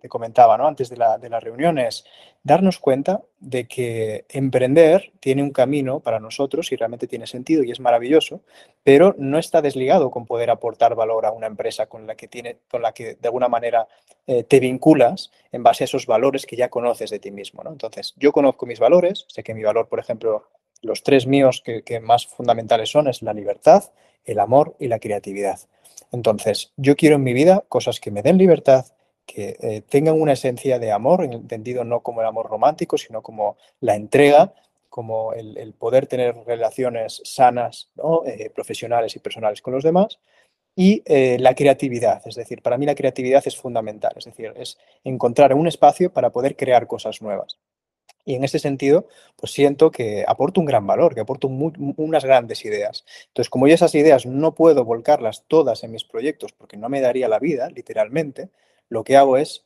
[0.00, 0.66] te comentaba ¿no?
[0.66, 2.04] antes de la, de reunión, es
[2.42, 7.70] darnos cuenta de que emprender tiene un camino para nosotros y realmente tiene sentido y
[7.70, 8.42] es maravilloso,
[8.84, 12.58] pero no está desligado con poder aportar valor a una empresa con la que, tiene,
[12.70, 13.88] con la que de alguna manera
[14.26, 17.64] eh, te vinculas en base a esos valores que ya conoces de ti mismo.
[17.64, 17.70] ¿no?
[17.70, 20.48] Entonces, yo conozco mis valores, sé que mi valor, por ejemplo,
[20.82, 23.84] los tres míos que más fundamentales son es la libertad,
[24.26, 25.58] el amor y la creatividad.
[26.12, 28.86] Entonces, yo quiero en mi vida cosas que me den libertad,
[29.26, 33.56] que eh, tengan una esencia de amor, entendido no como el amor romántico, sino como
[33.80, 34.54] la entrega,
[34.88, 37.90] como el, poder tener relaciones sanas,
[38.24, 40.18] eh, profesionales y personales con los demás,
[40.74, 42.22] y eh, la creatividad.
[42.26, 46.30] Es decir, para mí la creatividad es fundamental, es decir, es encontrar un espacio para
[46.30, 47.58] poder crear cosas nuevas.
[48.26, 52.64] Y en ese sentido, pues siento que aporto un gran valor, que aporto unas grandes
[52.64, 53.06] ideas.
[53.28, 57.00] Entonces, como yo esas ideas no puedo volcarlas todas en mis proyectos porque no me
[57.00, 58.50] daría la vida, literalmente,
[58.88, 59.64] lo que hago es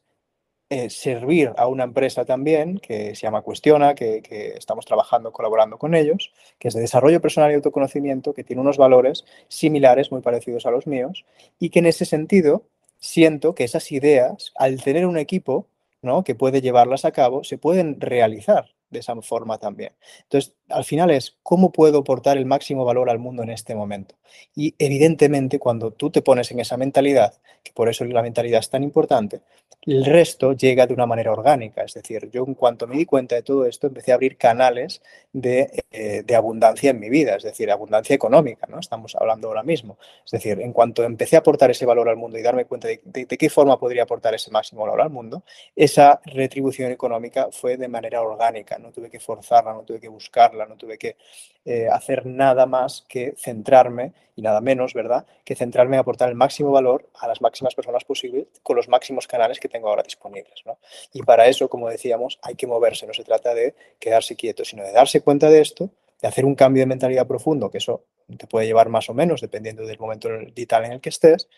[0.68, 5.78] eh, servir a una empresa también que se llama Cuestiona, que, que, estamos trabajando, colaborando
[5.78, 10.20] con ellos, que es de desarrollo personal y autoconocimiento, que tiene unos valores similares, muy
[10.20, 11.24] parecidos a los míos,
[11.58, 12.62] y que en ese sentido
[13.00, 15.66] siento que esas ideas, al tener un equipo
[16.02, 16.24] ¿no?
[16.24, 19.92] que puede llevarlas a cabo, se pueden realizar de esa forma también.
[20.22, 24.16] Entonces, al final es cómo puedo aportar el máximo valor al mundo en este momento.
[24.54, 28.70] Y evidentemente, cuando tú te pones en esa mentalidad, que por eso la mentalidad es
[28.70, 29.40] tan importante,
[29.86, 31.82] el resto llega de una manera orgánica.
[31.82, 35.00] Es decir, yo en cuanto me di cuenta de todo esto, empecé a abrir canales
[35.32, 38.78] de, eh, de abundancia en mi vida, es decir, abundancia económica, ¿no?
[38.78, 39.96] Estamos hablando ahora mismo.
[40.24, 43.00] Es decir, en cuanto empecé a aportar ese valor al mundo y darme cuenta de,
[43.04, 47.76] de, de qué forma podría aportar ese máximo valor al mundo, esa retribución económica fue
[47.76, 51.16] de manera orgánica no tuve que forzarla, no tuve que buscarla, no tuve que
[51.64, 56.34] eh, hacer nada más que centrarme, y nada menos, ¿verdad?, que centrarme en aportar el
[56.34, 60.62] máximo valor a las máximas personas posibles con los máximos canales que tengo ahora disponibles.
[60.64, 60.78] ¿no?
[61.12, 64.82] Y para eso, como decíamos, hay que moverse, no se trata de quedarse quieto, sino
[64.82, 65.90] de darse cuenta de esto,
[66.22, 68.04] de hacer un cambio de mentalidad profundo, que eso
[68.38, 71.48] te puede llevar más o menos dependiendo del momento vital en el que estés.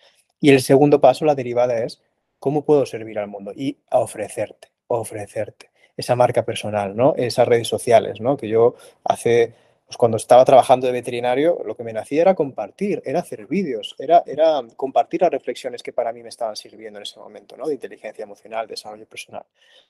[0.40, 2.02] Y el segundo paso, la derivada es,
[2.40, 3.52] ¿cómo puedo servir al mundo?
[3.54, 7.14] Y a ofrecerte, ofrecerte esa marca personal, ¿no?
[7.16, 8.36] Esas redes sociales, ¿no?
[8.36, 8.74] Que yo
[9.04, 9.52] hace,
[9.86, 13.94] pues cuando estaba trabajando de veterinario, lo que me nacía era compartir, era hacer vídeos,
[13.98, 17.66] era, era compartir las reflexiones que para mí me estaban sirviendo en ese momento, ¿no?
[17.66, 19.44] De inteligencia emocional, desarrollo personal.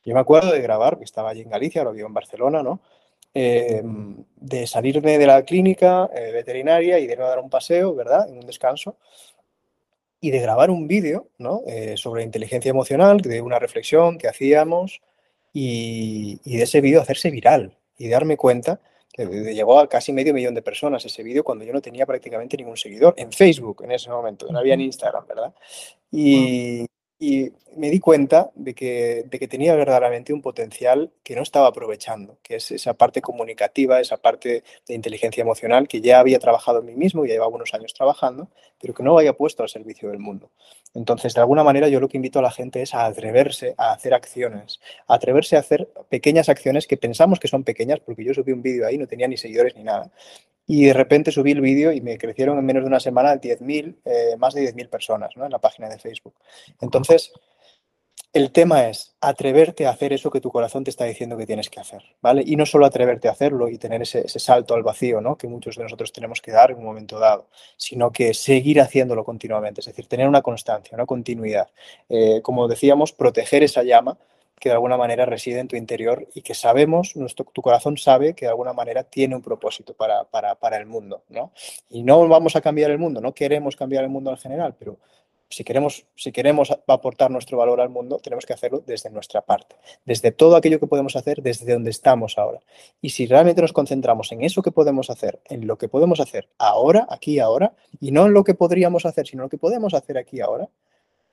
[0.05, 2.81] Yo me acuerdo de grabar, que estaba allí en Galicia, lo vivo en Barcelona, ¿no?
[3.35, 3.83] Eh,
[4.37, 8.29] de salirme de la clínica eh, veterinaria y de irme a dar un paseo, ¿verdad?
[8.29, 8.97] En un descanso
[10.21, 11.63] y de grabar un vídeo ¿no?
[11.67, 15.01] eh, sobre inteligencia emocional, de una reflexión que hacíamos
[15.53, 18.81] y, y de ese vídeo hacerse viral y darme cuenta
[19.13, 22.57] que llegó a casi medio millón de personas ese vídeo cuando yo no tenía prácticamente
[22.57, 25.55] ningún seguidor en Facebook en ese momento, no había en Instagram, ¿verdad?
[26.11, 26.87] Y,
[27.19, 31.69] y me di cuenta de que, de que, tenía verdaderamente un potencial que no estaba
[31.69, 36.81] aprovechando, que es esa parte comunicativa, esa parte de inteligencia emocional que ya había trabajado
[36.81, 38.49] en mí mismo, ya llevaba unos años trabajando,
[38.81, 40.51] pero que no había puesto al servicio del mundo.
[40.95, 43.93] Entonces, de alguna manera, yo lo que invito a la gente es a atreverse a
[43.93, 48.35] hacer acciones, a atreverse a hacer pequeñas acciones que pensamos que son pequeñas, porque yo
[48.35, 50.11] subí un vídeo ahí, no tenía ni seguidores ni nada,
[50.67, 53.97] y de repente subí el vídeo y me crecieron en menos de una semana 10.000,
[54.05, 55.45] eh, más de 10.000 personas ¿no?
[55.45, 56.35] en la página de Facebook.
[56.81, 57.33] Entonces,
[58.33, 61.69] el tema es atreverte a hacer eso que tu corazón te está diciendo que tienes
[61.69, 62.43] que hacer, ¿vale?
[62.47, 65.37] Y no solo atreverte a hacerlo y tener ese, salto al vacío, ¿no?
[65.37, 69.23] Que muchos de nosotros tenemos que dar en un momento dado, sino que seguir haciéndolo
[69.25, 71.69] continuamente, es decir, tener una constancia, una continuidad.
[72.09, 74.17] Eh, como decíamos, proteger esa llama
[74.59, 78.33] que de alguna manera reside en tu interior y que sabemos, nuestro, tu corazón sabe
[78.35, 81.53] que de alguna manera tiene un propósito para, para, para el mundo, ¿no?
[81.91, 84.99] Y no vamos a cambiar el mundo, no queremos cambiar el mundo en general, pero
[85.53, 89.77] si queremos, si queremos aportar nuestro valor al mundo, tenemos que hacerlo desde nuestra parte,
[90.05, 92.61] desde todo aquello que podemos hacer, desde donde estamos ahora.
[93.01, 96.49] Y si realmente nos concentramos en eso que podemos hacer, en lo que podemos hacer
[96.59, 99.95] ahora, aquí, ahora, y no en lo que podríamos hacer, sino en lo que podemos
[99.95, 100.69] hacer aquí, ahora,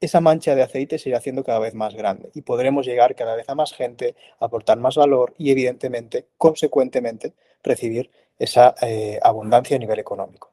[0.01, 3.36] esa mancha de aceite se irá haciendo cada vez más grande y podremos llegar cada
[3.36, 9.79] vez a más gente, aportar más valor y, evidentemente, consecuentemente, recibir esa eh, abundancia a
[9.79, 10.51] nivel económico.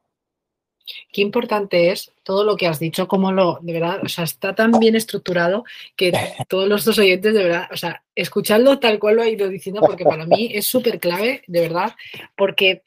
[1.11, 4.55] Qué importante es todo lo que has dicho, como lo, de verdad, o sea, está
[4.55, 5.63] tan bien estructurado
[5.95, 6.11] que
[6.47, 9.81] todos los dos oyentes, de verdad, o sea, escuchadlo tal cual lo ha ido diciendo,
[9.81, 11.93] porque para mí es súper clave, de verdad,
[12.35, 12.83] porque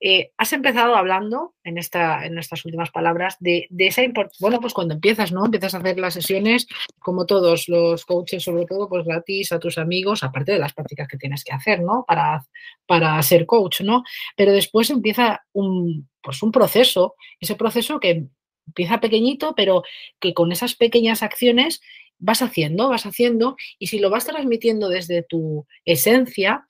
[0.00, 4.72] eh, has empezado hablando en, esta, en estas últimas palabras de, esa importancia, bueno, pues
[4.72, 5.44] cuando empiezas, ¿no?
[5.44, 6.68] Empiezas a hacer las sesiones,
[7.00, 11.08] como todos los coaches, sobre todo, pues gratis a tus amigos, aparte de las prácticas
[11.08, 12.04] que tienes que hacer, ¿no?
[12.06, 12.44] Para,
[12.86, 14.04] para ser coach, ¿no?
[14.36, 18.28] Pero después empieza un, pues un proceso, ese proceso que
[18.68, 19.82] empieza pequeñito, pero
[20.20, 21.80] que con esas pequeñas acciones
[22.18, 26.67] vas haciendo, vas haciendo, y si lo vas transmitiendo desde tu esencia,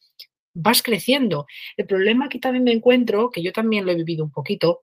[0.58, 1.46] vas creciendo.
[1.76, 4.82] El problema que también me encuentro, que yo también lo he vivido un poquito,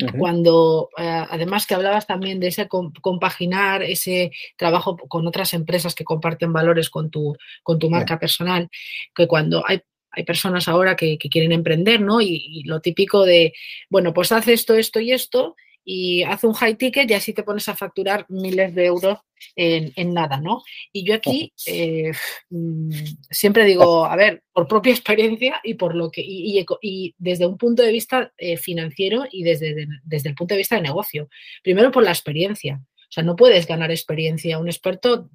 [0.00, 0.18] uh -huh.
[0.18, 6.04] cuando eh, además que hablabas también de ese compaginar ese trabajo con otras empresas que
[6.04, 8.68] comparten valores con tu, con tu marca personal,
[9.14, 9.80] que cuando hay
[10.16, 12.22] hay personas ahora que, que quieren emprender, ¿no?
[12.22, 13.52] Y, y, lo típico de,
[13.90, 15.56] bueno, pues haz esto, esto y esto,
[15.88, 19.20] y haz un high ticket y así te pones a facturar miles de euros
[19.54, 20.64] en, en nada, ¿no?
[20.92, 22.10] Y yo aquí eh,
[22.50, 22.90] mm,
[23.30, 27.46] siempre digo, a ver, por propia experiencia y por lo que, y, y, y desde
[27.46, 30.82] un punto de vista eh, financiero y desde, de, desde el punto de vista de
[30.82, 31.28] negocio.
[31.62, 32.80] Primero por la experiencia.
[32.82, 34.58] O sea, no puedes ganar experiencia.
[34.58, 35.30] Un experto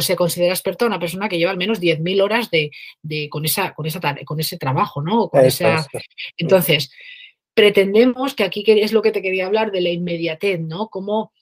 [0.00, 2.70] se considera experto una persona que lleva al menos 10.000 horas de,
[3.02, 5.28] de, con, esa, con, esa, con ese trabajo, ¿no?
[5.28, 5.86] Con esa...
[6.36, 6.90] Entonces,
[7.54, 10.88] pretendemos que aquí es lo que te quería hablar de la inmediatez, ¿no?
[10.88, 11.32] Cómo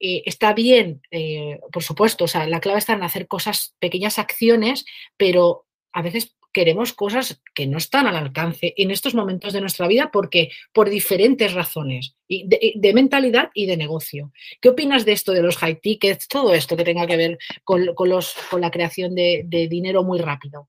[0.00, 4.18] eh, está bien, eh, por supuesto, o sea, la clave está en hacer cosas, pequeñas
[4.18, 4.84] acciones,
[5.16, 9.86] pero a veces queremos cosas que no están al alcance en estos momentos de nuestra
[9.86, 14.32] vida porque por diferentes razones de, mentalidad y de negocio.
[14.60, 17.86] ¿Qué opinas de esto de los high tickets, todo esto que tenga que ver con,
[18.08, 20.68] los, con la creación de dinero muy rápido?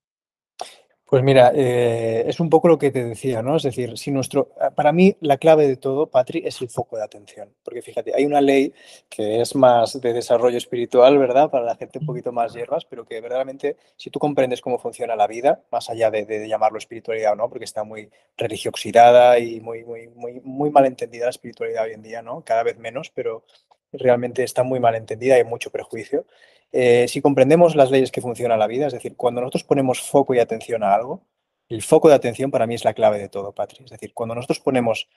[1.11, 3.57] Pues mira, eh, es un poco lo que te decía, ¿no?
[3.57, 6.95] Es decir, si nuestro, ah, para mí la clave de todo, Patri, es el foco
[6.95, 7.49] de atención.
[7.65, 8.73] Porque fíjate, hay una ley
[9.09, 11.49] que es más de desarrollo espiritual, ¿verdad?
[11.49, 15.17] Para la gente un poquito más hierbas, pero que verdaderamente, si tú comprendes cómo funciona
[15.17, 19.83] la vida, más allá de, llamarlo espiritualidad o no, porque está muy religiosidada y muy,
[19.83, 22.41] muy, muy, muy mal entendida la espiritualidad hoy en día, ¿no?
[22.45, 23.43] Cada vez menos, pero
[23.91, 26.25] realmente está muy mal entendida, hay mucho prejuicio.
[26.71, 30.33] Eh, si comprendemos las leyes que funcionan la vida, es decir, cuando nosotros ponemos foco
[30.33, 31.23] y atención a algo,
[31.67, 33.83] el foco de atención para mí es la clave de todo, Patri.
[33.85, 35.07] Es decir, cuando nosotros ponemos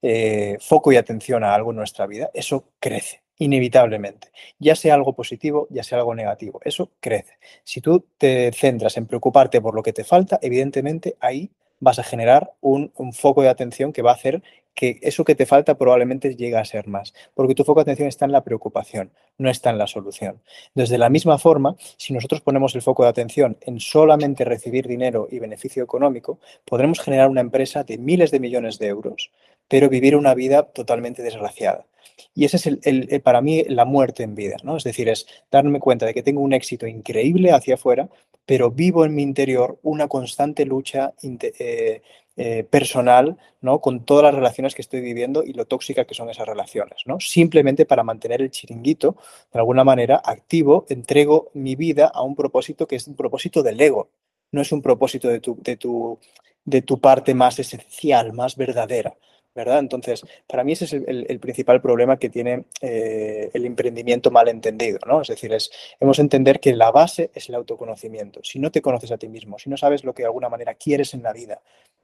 [0.00, 4.28] eh, foco y atención a algo en nuestra vida, eso crece, inevitablemente.
[4.58, 7.38] Ya sea algo positivo, ya sea algo negativo, eso crece.
[7.64, 12.04] Si tú te centras en preocuparte por lo que te falta, evidentemente ahí vas a
[12.04, 14.42] generar un, un foco de atención que va a hacer
[14.74, 18.08] que eso que te falta probablemente llegue a ser más, porque tu foco de atención
[18.08, 20.42] está en la preocupación, no está en la solución.
[20.74, 25.28] Desde la misma forma, si nosotros ponemos el foco de atención en solamente recibir dinero
[25.30, 29.30] y beneficio económico, podremos generar una empresa de miles de millones de euros,
[29.68, 31.86] pero vivir una vida totalmente desgraciada.
[32.34, 34.76] Y ese es el, para mí la muerte en vida, ¿no?
[34.76, 38.08] Es decir, es darme cuenta de que tengo un éxito increíble hacia afuera,
[38.46, 42.02] pero vivo en mi interior una constante lucha eh,
[42.36, 43.80] eh, personal, ¿no?
[43.80, 47.20] Con todas las relaciones que estoy viviendo y lo tóxicas que son esas relaciones, ¿no?
[47.20, 49.16] Simplemente para mantener el chiringuito,
[49.52, 53.80] de alguna manera, activo, entrego mi vida a un propósito que es un propósito del
[53.80, 54.10] ego,
[54.50, 56.18] no es un propósito de tu, de tu,
[56.64, 59.16] de tu parte más esencial, más verdadera.
[59.54, 59.78] ¿Verdad?
[59.78, 64.98] Entonces, para mí ese es el, principal problema que tiene eh, el emprendimiento mal entendido,
[65.06, 65.22] ¿no?
[65.22, 68.40] Es decir, es, hemos de entender que la base es el autoconocimiento.
[68.42, 70.74] Si no te conoces a ti mismo, si no sabes lo que de alguna manera
[70.74, 71.60] quieres en la vida,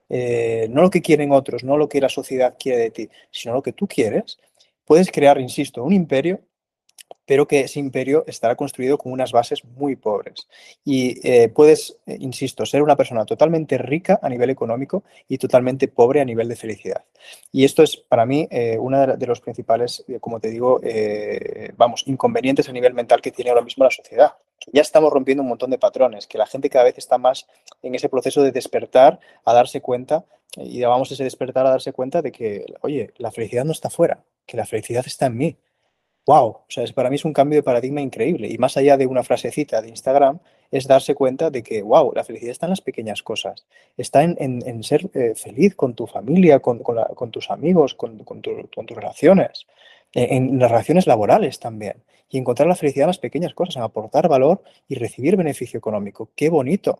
[0.09, 3.53] eh, no lo que quieren otros, no lo que la sociedad quiere de ti, sino
[3.53, 4.37] lo que tú quieres,
[4.85, 6.41] puedes crear, insisto, un imperio
[7.25, 10.47] pero que ese imperio estará construido con unas bases muy pobres.
[10.83, 15.87] Y eh, puedes, eh, insisto, ser una persona totalmente rica a nivel económico y totalmente
[15.87, 17.03] pobre a nivel de felicidad.
[17.51, 20.81] Y esto es para mí eh, uno de los principales, como te digo,
[21.77, 24.33] vamos, inconvenientes a nivel mental que tiene ahora mismo la sociedad.
[24.71, 27.47] Ya estamos rompiendo un montón de patrones, que la gente cada vez está más
[27.81, 30.25] en ese proceso de despertar, a darse cuenta,
[30.57, 34.23] y vamos ese despertar a darse cuenta de que, oye, la felicidad no está fuera,
[34.45, 35.57] que la felicidad está en mí
[36.25, 38.47] wow, o sea, para mí es un cambio de paradigma increíble.
[38.49, 40.39] Y más allá de una frasecita de Instagram,
[40.71, 43.65] es darse cuenta de que, wow, la felicidad está en las pequeñas cosas.
[43.97, 46.81] Está en, ser eh, feliz con tu familia, con,
[47.31, 49.67] tus amigos, con, tus relaciones,
[50.13, 52.03] en, las relaciones laborales también.
[52.29, 56.29] Y encontrar la felicidad en las pequeñas cosas, en aportar valor y recibir beneficio económico.
[56.35, 56.99] ¡Qué bonito!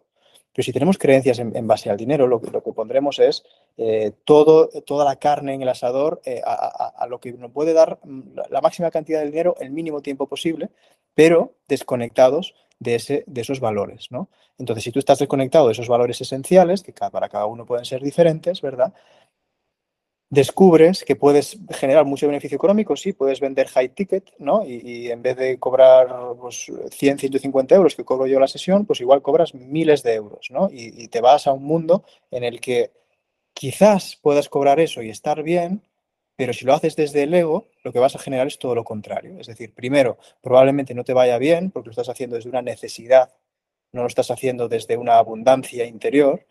[0.53, 3.43] Pero si tenemos creencias en, base al dinero, lo, lo que pondremos es
[3.77, 7.99] eh, todo, toda la carne en el asador eh, a, lo que nos puede dar
[8.03, 10.69] mm, la máxima cantidad de dinero el mínimo tiempo posible,
[11.15, 14.07] pero desconectados de, ese, de esos valores.
[14.11, 14.29] ¿no?
[14.57, 18.01] Entonces, si tú estás desconectado de esos valores esenciales, que para cada uno pueden ser
[18.01, 18.93] diferentes, ¿verdad?
[20.31, 24.65] Descubres que puedes generar mucho beneficio económico, sí, puedes vender high ticket, ¿no?
[24.65, 26.07] Y, en vez de cobrar
[26.39, 30.47] pues, 100, 150 euros que cobro yo la sesión, pues igual cobras miles de euros,
[30.49, 30.69] ¿no?
[30.71, 32.91] Y, te vas a un mundo en el que
[33.53, 35.83] quizás puedas cobrar eso y estar bien,
[36.37, 38.85] pero si lo haces desde el ego, lo que vas a generar es todo lo
[38.85, 39.37] contrario.
[39.37, 43.33] Es decir, primero, probablemente no te vaya bien porque lo estás haciendo desde una necesidad,
[43.91, 46.45] no lo estás haciendo desde una abundancia interior.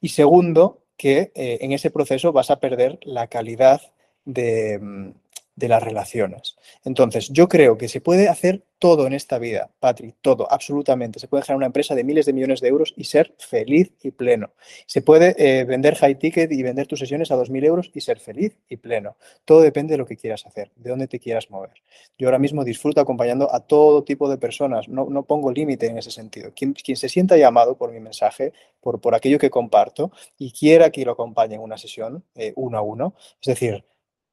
[0.00, 3.80] Y segundo, que eh, en ese proceso vas a perder la calidad
[4.26, 5.10] de, mm,
[5.58, 6.56] de las relaciones.
[6.84, 11.18] Entonces, yo creo que se puede hacer todo en esta vida, Patrick, todo, absolutamente.
[11.18, 14.12] Se puede generar una empresa de miles de millones de euros y ser feliz y
[14.12, 14.52] pleno.
[14.86, 18.20] Se puede eh, vender high ticket y vender tus sesiones a 2.000 euros y ser
[18.20, 19.16] feliz y pleno.
[19.44, 21.82] Todo depende de lo que quieras hacer, de dónde te quieras mover.
[22.16, 25.98] Yo ahora mismo disfruto acompañando a todo tipo de personas, no, no pongo límite en
[25.98, 26.52] ese sentido.
[26.54, 31.04] Quien, se sienta llamado por mi mensaje, por, por aquello que comparto y quiera que
[31.04, 33.84] lo acompañe en una sesión eh, uno a uno, es decir,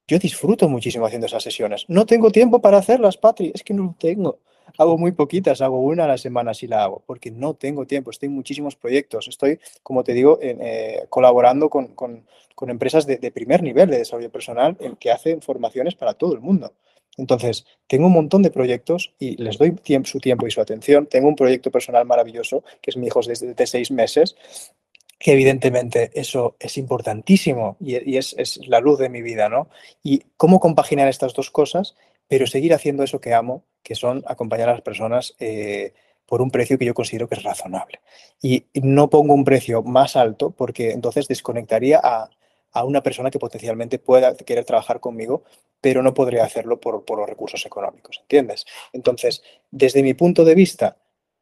[0.07, 1.85] yo disfruto muchísimo haciendo esas sesiones.
[1.87, 4.39] No tengo tiempo para hacerlas, Patri, es que no lo tengo.
[4.77, 8.11] Hago muy poquitas, hago una a la semana si la hago, porque no tengo tiempo.
[8.11, 9.27] Estoy en muchísimos proyectos.
[9.27, 12.25] Estoy, como te digo, eh, colaborando con,
[12.67, 16.73] empresas de, primer nivel de desarrollo personal en que hacen formaciones para todo el mundo.
[17.17, 19.73] Entonces, tengo un montón de proyectos y les doy
[20.03, 21.05] su tiempo y su atención.
[21.07, 24.35] Tengo un proyecto personal maravilloso, que es mi hijo desde de seis meses,
[25.17, 29.69] que evidentemente eso es importantísimo y, es, la luz de mi vida, ¿no?
[30.03, 31.95] Y cómo compaginar estas dos cosas,
[32.27, 35.93] pero seguir haciendo eso que amo, que son acompañar a las personas eh,
[36.25, 38.01] por un precio que yo considero que es razonable.
[38.41, 42.29] Y no pongo un precio más alto porque entonces desconectaría a,
[42.83, 45.43] una persona que potencialmente pueda querer trabajar conmigo,
[45.79, 48.65] pero no podría hacerlo por, por los recursos económicos, ¿entiendes?
[48.91, 50.97] Entonces, desde mi punto de vista,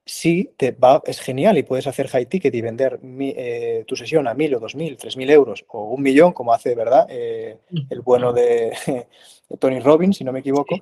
[0.06, 4.28] sí te va, es genial y puedes hacer high ticket y vender eh, tu sesión
[4.28, 7.08] a mil o dos mil, tres mil euros o un millón, como hace, ¿verdad?
[7.10, 7.58] Eh,
[7.90, 8.74] el bueno de
[9.60, 10.76] Tony Robbins, si no me equivoco.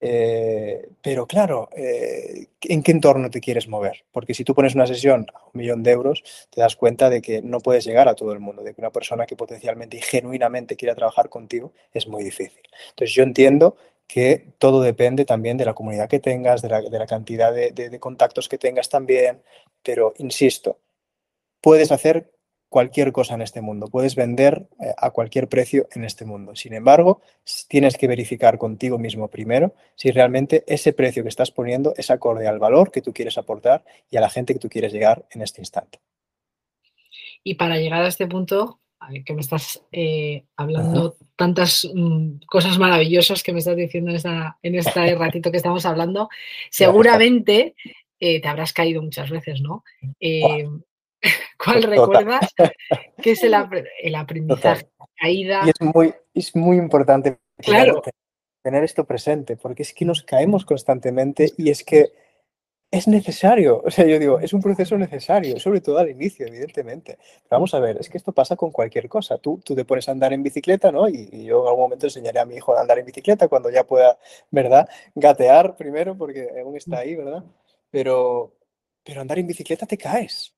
[0.00, 4.04] Eh, pero claro, ¿en qué entorno te quieres mover?
[4.12, 7.20] Porque si tú pones una sesión a un millón de euros, te das cuenta de
[7.20, 10.00] que no puedes llegar a todo el mundo, de que una persona que potencialmente y
[10.00, 12.62] genuinamente quiera trabajar contigo es muy difícil.
[12.90, 13.76] Entonces yo entiendo
[14.08, 18.56] que todo depende también de la comunidad que tengas, de la, cantidad de, contactos que
[18.56, 19.42] tengas también,
[19.82, 20.78] pero insisto,
[21.60, 22.32] puedes hacer
[22.70, 26.56] cualquier cosa en este mundo, puedes vender eh, a cualquier precio en este mundo.
[26.56, 27.20] Sin embargo,
[27.68, 32.48] tienes que verificar contigo mismo primero si realmente ese precio que estás poniendo es acorde
[32.48, 35.42] al valor que tú quieres aportar y a la gente que tú quieres llegar en
[35.42, 36.00] este instante.
[37.44, 38.80] Y para llegar a este punto,
[39.24, 44.10] que me estás eh, hablando tantas mm, cosas maravillosas que me estás diciendo
[44.62, 46.28] en, este ratito que estamos hablando,
[46.70, 47.74] seguramente
[48.20, 49.84] eh, te habrás caído muchas veces, ¿no?
[50.20, 50.66] Eh,
[51.58, 52.54] ¿Cuál recuerdas
[53.22, 53.54] que es el,
[54.14, 54.88] aprendizaje?
[55.16, 55.62] Caída.
[55.66, 57.38] Y es muy, es muy importante
[58.62, 62.12] tener esto presente, porque es que nos caemos constantemente y es que
[62.90, 67.18] es necesario, o sea, yo digo, es un proceso necesario, sobre todo al inicio, evidentemente.
[67.50, 69.38] vamos a ver, es que esto pasa con cualquier cosa.
[69.38, 71.08] Tú, tú te pones a andar en bicicleta, ¿no?
[71.08, 73.84] Y, yo en algún momento enseñaré a mi hijo a andar en bicicleta cuando ya
[73.84, 74.18] pueda,
[74.50, 74.88] ¿verdad?
[75.14, 77.44] Gatear primero, porque aún está ahí, ¿verdad?
[77.90, 78.54] Pero,
[79.04, 80.54] pero andar en bicicleta te caes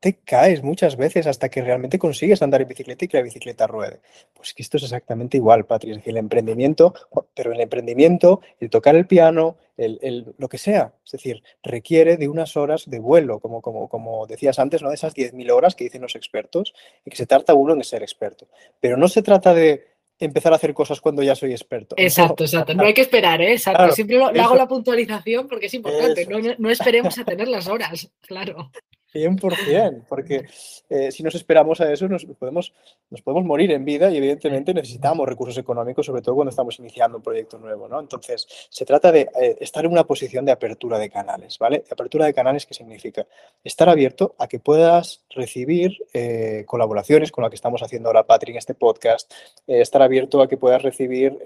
[0.00, 3.66] te caes muchas veces hasta que realmente consigues andar en bicicleta y que la bicicleta
[3.66, 4.00] ruede.
[4.34, 5.90] Pues que esto es exactamente igual, Patri.
[5.90, 6.94] Es decir, el emprendimiento,
[7.34, 12.28] pero el emprendimiento, el tocar el piano, el, lo que sea, es decir, requiere de
[12.28, 14.88] unas horas de vuelo, como, como, como decías antes, ¿no?
[14.88, 16.74] de esas 10.000 horas que dicen los expertos,
[17.04, 18.48] y que se trata uno en ser experto.
[18.80, 21.94] Pero no se trata de empezar a hacer cosas cuando ya soy experto.
[21.98, 22.74] Exacto, exacto.
[22.74, 23.52] No hay que esperar, ¿eh?
[23.52, 23.92] Exacto.
[23.92, 26.26] Siempre hago la puntualización porque es importante.
[26.26, 28.70] No, no, esperemos a tener las horas, claro.
[29.12, 30.46] 100%, porque
[30.90, 32.74] eh, si nos esperamos a eso nos podemos,
[33.10, 37.18] nos podemos morir en vida y evidentemente necesitamos recursos económicos, sobre todo cuando estamos iniciando
[37.18, 38.00] un proyecto nuevo, ¿no?
[38.00, 41.84] Entonces, se trata de eh, estar en una posición de apertura de canales, ¿vale?
[41.90, 43.26] Apertura de canales, ¿qué significa?
[43.64, 48.54] Estar abierto a que puedas recibir eh, colaboraciones con la que estamos haciendo ahora, Patrick,
[48.54, 49.32] en este podcast,
[49.66, 51.38] estar abierto a que puedas recibir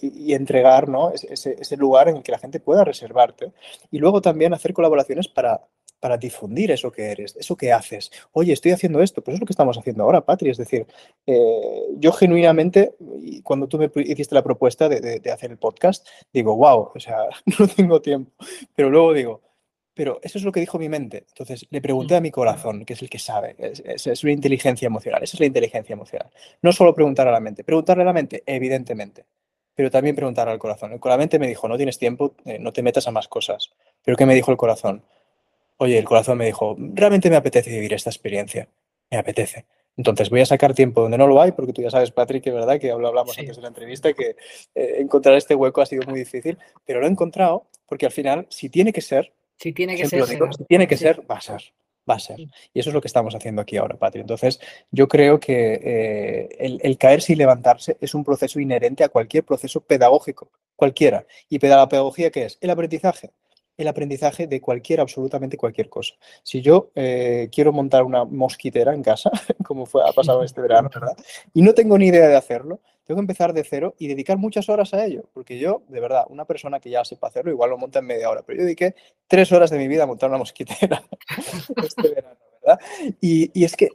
[0.00, 1.12] y, entregar, ¿no?
[1.12, 3.52] Ese, ese lugar en el que la gente pueda reservarte
[3.90, 5.60] y luego también hacer colaboraciones para
[6.00, 8.10] para difundir eso que eres, eso que haces.
[8.32, 10.50] Oye, estoy haciendo esto, pues es lo que estamos haciendo ahora, Patri.
[10.50, 10.86] Es decir,
[11.26, 12.94] eh, yo genuinamente,
[13.44, 17.18] cuando tú me hiciste la propuesta de, hacer el podcast, digo, wow, o sea,
[17.58, 18.32] no tengo tiempo.
[18.74, 19.42] Pero luego digo,
[19.94, 21.26] pero eso es lo que dijo mi mente.
[21.28, 24.86] Entonces le pregunté a mi corazón, que es el que sabe, es, es, una inteligencia
[24.86, 26.30] emocional, esa es la inteligencia emocional.
[26.62, 29.26] No solo preguntar a la mente, preguntarle a la mente, evidentemente,
[29.74, 30.92] pero también preguntar al corazón.
[30.92, 33.70] El corazón me dijo, no tienes tiempo, eh, no te metas a más cosas.
[34.02, 35.04] Pero ¿qué me dijo el corazón?
[35.80, 38.68] Oye, el corazón me dijo, realmente me apetece vivir esta experiencia,
[39.10, 39.64] me apetece.
[39.96, 42.50] Entonces voy a sacar tiempo donde no lo hay, porque tú ya sabes, Patrick, que
[42.50, 44.36] verdad que hablamos antes de la entrevista, que
[44.74, 48.46] eh, encontrar este hueco ha sido muy difícil, pero lo he encontrado porque al final,
[48.50, 51.62] si tiene que ser, si tiene que ser, si tiene que ser, va a ser.
[52.08, 52.40] Va a ser.
[52.40, 54.22] Y eso es lo que estamos haciendo aquí ahora, Patrick.
[54.22, 54.58] Entonces,
[54.90, 59.44] yo creo que eh, el, el, caerse y levantarse es un proceso inherente a cualquier
[59.44, 61.26] proceso pedagógico, cualquiera.
[61.48, 62.58] ¿Y la pedagogía qué es?
[62.60, 63.30] El aprendizaje
[63.82, 66.14] el aprendizaje de cualquier, absolutamente cualquier cosa.
[66.42, 69.30] Si yo eh, quiero montar una mosquitera en casa,
[69.64, 71.16] como fue, ha pasado este verano, ¿verdad?
[71.54, 74.68] Y no tengo ni idea de hacerlo, tengo que empezar de cero y dedicar muchas
[74.68, 77.78] horas a ello, porque yo, de verdad, una persona que ya sepa hacerlo, igual lo
[77.78, 78.94] monta en media hora, pero yo dediqué
[79.26, 81.02] tres horas de mi vida a montar una mosquitera
[81.84, 82.80] este verano, ¿verdad?
[83.20, 83.88] Y, es que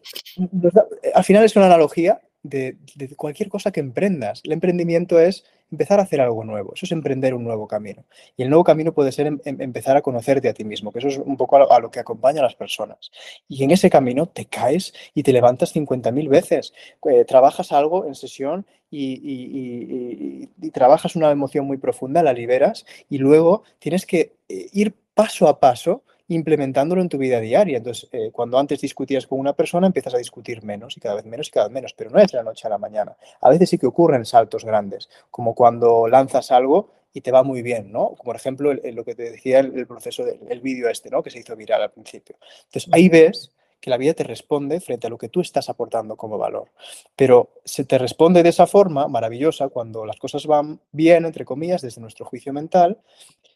[1.13, 2.77] al final es una analogía de,
[3.15, 4.41] cualquier cosa que emprendas.
[4.43, 8.05] El emprendimiento es empezar a hacer algo nuevo, eso es emprender un nuevo camino.
[8.37, 10.99] Y el nuevo camino puede ser em, em, empezar a conocerte a ti mismo, que
[10.99, 13.11] eso es un poco a lo, que acompaña a las personas.
[13.47, 16.73] Y en ese camino te caes y te levantas 50.000 veces,
[17.09, 23.17] eh, trabajas algo en sesión y, y, trabajas una emoción muy profunda, la liberas y
[23.17, 27.77] luego tienes que eh, ir paso a paso implementándolo en tu vida diaria.
[27.77, 31.25] Entonces, eh, cuando antes discutías con una persona, empiezas a discutir menos y cada vez
[31.25, 33.15] menos y cada vez menos, pero no es de la noche a la mañana.
[33.41, 37.61] A veces sí que ocurren saltos grandes, como cuando lanzas algo y te va muy
[37.61, 38.09] bien, ¿no?
[38.09, 41.23] Como por ejemplo lo que te decía el, proceso del vídeo este, ¿no?
[41.23, 42.35] Que se hizo viral al principio.
[42.65, 46.17] Entonces, ahí ves que la vida te responde frente a lo que tú estás aportando
[46.17, 46.71] como valor.
[47.15, 51.83] Pero se te responde de esa forma maravillosa cuando las cosas van bien, entre comillas,
[51.83, 52.99] desde nuestro juicio mental.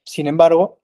[0.04, 0.78] Sin embargo,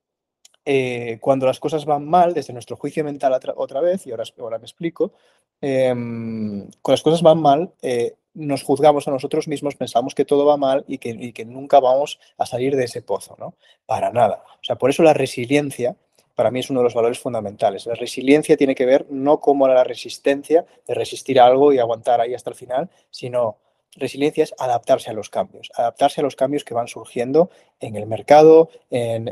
[0.65, 4.57] eh, cuando las cosas van mal, desde nuestro juicio mental otra, vez, y ahora, ahora
[4.57, 5.13] me explico,
[5.61, 10.45] em, cuando las cosas van mal, eh, nos juzgamos a nosotros mismos, pensamos que todo
[10.45, 13.55] va mal y que, nunca vamos a salir de ese pozo, ¿no?
[13.85, 14.43] Para nada.
[14.55, 15.95] O sea, por eso la resiliencia
[16.35, 17.85] para mí es uno de los valores fundamentales.
[17.85, 22.33] La resiliencia tiene que ver no como la resistencia de resistir algo y aguantar ahí
[22.33, 23.57] hasta el final, sino
[23.95, 28.05] resiliencia es adaptarse a los cambios, adaptarse a los cambios que van surgiendo en el
[28.05, 29.31] mercado, en,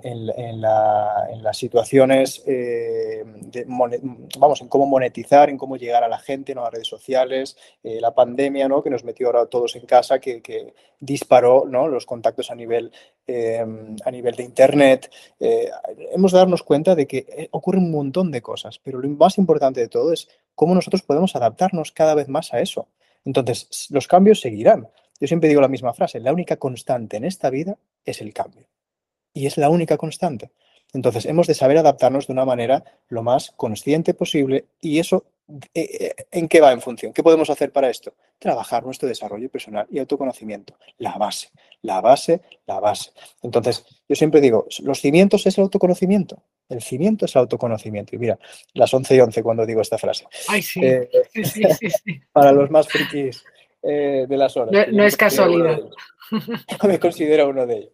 [0.61, 3.23] las situaciones, eh,
[3.67, 6.65] vamos, en cómo monetizar, en cómo llegar a la gente, ¿no?
[6.65, 8.83] a redes sociales, eh, la pandemia ¿no?
[8.83, 11.89] que nos metió ahora todos en casa, que, disparó ¿no?
[11.89, 12.91] los contactos a nivel,
[13.27, 13.65] eh,
[14.05, 15.11] a nivel de Internet.
[15.39, 19.81] hemos de darnos cuenta de que ocurre un montón de cosas, pero lo más importante
[19.81, 22.87] de todo es cómo nosotros podemos adaptarnos cada vez más a eso.
[23.25, 24.87] Entonces, los cambios seguirán.
[25.19, 28.67] Yo siempre digo la misma frase, la única constante en esta vida es el cambio.
[29.33, 30.51] Y es la única constante.
[30.93, 35.25] Entonces, hemos de saber adaptarnos de una manera lo más consciente posible y eso,
[35.73, 37.11] eh, eh, ¿en qué va en función?
[37.13, 38.13] ¿Qué podemos hacer para esto?
[38.37, 40.75] Trabajar nuestro desarrollo personal y autoconocimiento.
[40.99, 41.49] La base,
[41.81, 43.11] la base, la base.
[43.41, 46.43] Entonces, yo siempre digo, los cimientos es el autoconocimiento.
[46.69, 48.15] El cimiento es el autoconocimiento.
[48.15, 48.37] Y mira,
[48.73, 50.27] las 11 y 11 cuando digo esta frase.
[50.47, 50.79] Ay, sí.
[50.83, 53.43] Eh, sí, sí, sí para los más frikis
[53.81, 54.87] de las horas.
[54.93, 55.81] no es casualidad.
[56.87, 57.91] me considero uno de ellos.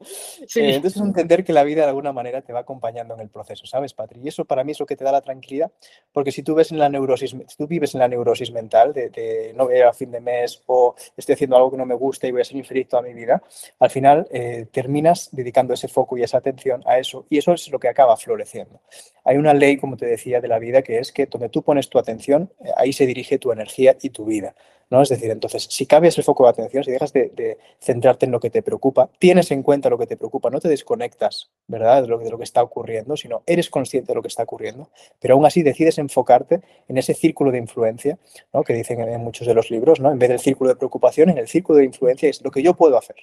[0.55, 3.65] Eh, entonces, entender que la vida de alguna manera te va acompañando en el proceso,
[3.65, 4.21] ¿sabes, Patri?
[4.23, 5.71] Y eso para mí es lo que te da la tranquilidad,
[6.11, 9.53] porque si tú ves en la neurosis, si tú vives en la neurosis mental de,
[9.55, 12.31] no voy a fin de mes o estoy haciendo algo que no me gusta y
[12.31, 13.41] voy a ser infeliz toda mi vida,
[13.79, 17.69] al final eh, terminas dedicando ese foco y esa atención a eso y eso es
[17.69, 18.81] lo que acaba floreciendo.
[19.23, 21.89] Hay una ley, como te decía, de la vida que es que donde tú pones
[21.89, 24.55] tu atención, eh, ahí se dirige tu energía y tu vida.
[24.89, 25.01] ¿no?
[25.01, 28.39] Es decir, entonces, si cambias el foco de atención, si dejas de, centrarte en lo
[28.39, 32.07] que te preocupa, tienes en cuenta lo que te preocupa, no te desconectas, ¿verdad?, de
[32.07, 34.89] lo, de lo que está ocurriendo, sino eres consciente de lo que está ocurriendo,
[35.19, 38.17] pero aún así decides enfocarte en ese círculo de influencia,
[38.53, 38.63] ¿no?
[38.63, 40.11] Que dicen en muchos de los libros, ¿no?
[40.11, 42.73] En vez del círculo de preocupación, en el círculo de influencia es lo que yo
[42.73, 43.15] puedo hacer.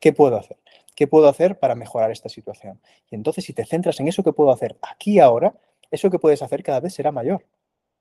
[0.00, 0.56] ¿Qué puedo hacer?
[0.94, 2.80] ¿Qué puedo hacer para mejorar esta situación?
[3.10, 5.54] Y entonces, si te centras en eso que puedo hacer aquí ahora,
[5.90, 7.44] eso que puedes hacer cada vez será mayor.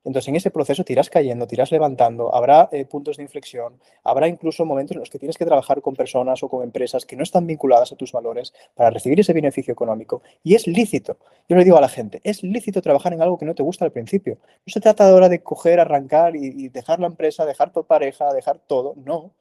[0.04, 4.28] Entonces, en ese proceso te irás cayendo, te levantando, habrá eh, puntos de inflexión, habrá
[4.28, 7.24] incluso momentos en los que tienes que trabajar con personas o con empresas que no
[7.24, 10.24] están vinculadas a tus valores para recibir ese beneficio económico.
[10.44, 11.18] Y es lícito.
[11.48, 13.86] Yo le digo a la gente, es lícito trabajar en algo que no te gusta
[13.86, 14.38] al principio.
[14.66, 18.34] No se trata ahora de coger, arrancar y, y dejar la empresa, dejar tu pareja,
[18.34, 18.96] dejar todo.
[19.06, 19.32] No.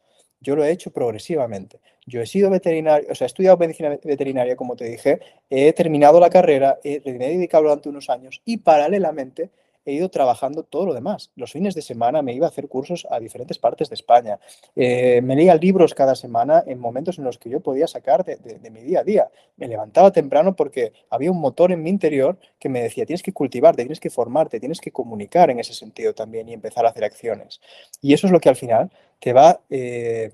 [0.41, 1.81] Yo lo he hecho progresivamente.
[2.07, 6.19] Yo he sido veterinario, o sea, he estudiado medicina veterinaria, como te dije, he terminado
[6.19, 9.51] la carrera, he, me he dedicado durante unos años y paralelamente
[9.91, 11.30] he ido trabajando todo lo demás.
[11.36, 14.38] Los fines de semana me iba a hacer cursos a diferentes partes de España.
[14.76, 18.70] Eh, me leía libros cada semana en momentos en los que yo podía sacar de,
[18.70, 19.30] mi día a día.
[19.57, 23.32] Me levantaba temprano porque había un motor en mi interior que me decía, tienes que
[23.32, 27.05] cultivarte, tienes que formarte, tienes que comunicar en ese sentido también y empezar a hacer
[27.05, 27.61] acciones.
[28.01, 29.61] Y eso es lo que al final te va...
[29.70, 30.32] Eh,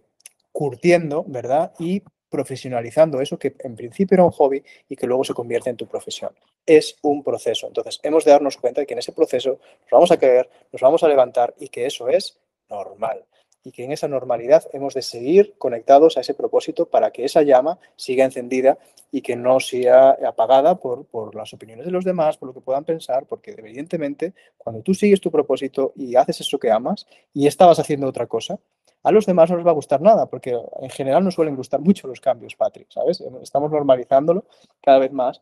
[0.56, 1.74] curtiendo, ¿verdad?
[1.78, 5.76] Y profesionalizando eso que en principio era un hobby y que luego se convierte en
[5.76, 6.32] tu profesión.
[6.64, 7.66] Es un proceso.
[7.66, 9.50] Entonces, hemos de darnos cuenta de que en ese proceso
[9.82, 13.24] nos vamos a caer, nos vamos a levantar y que eso es normal.
[13.66, 17.42] Y que en esa normalidad hemos de seguir conectados a ese propósito para que esa
[17.42, 18.78] llama siga encendida
[19.10, 22.60] y que no sea apagada por, por las opiniones de los demás, por lo que
[22.60, 27.48] puedan pensar, porque evidentemente cuando tú sigues tu propósito y haces eso que amas y
[27.48, 28.56] estabas haciendo otra cosa,
[29.02, 31.80] a los demás no les va a gustar nada, porque en general no suelen gustar
[31.80, 33.20] mucho los cambios, Patrick, ¿sabes?
[33.42, 34.44] Estamos normalizándolo
[34.80, 35.40] cada vez más,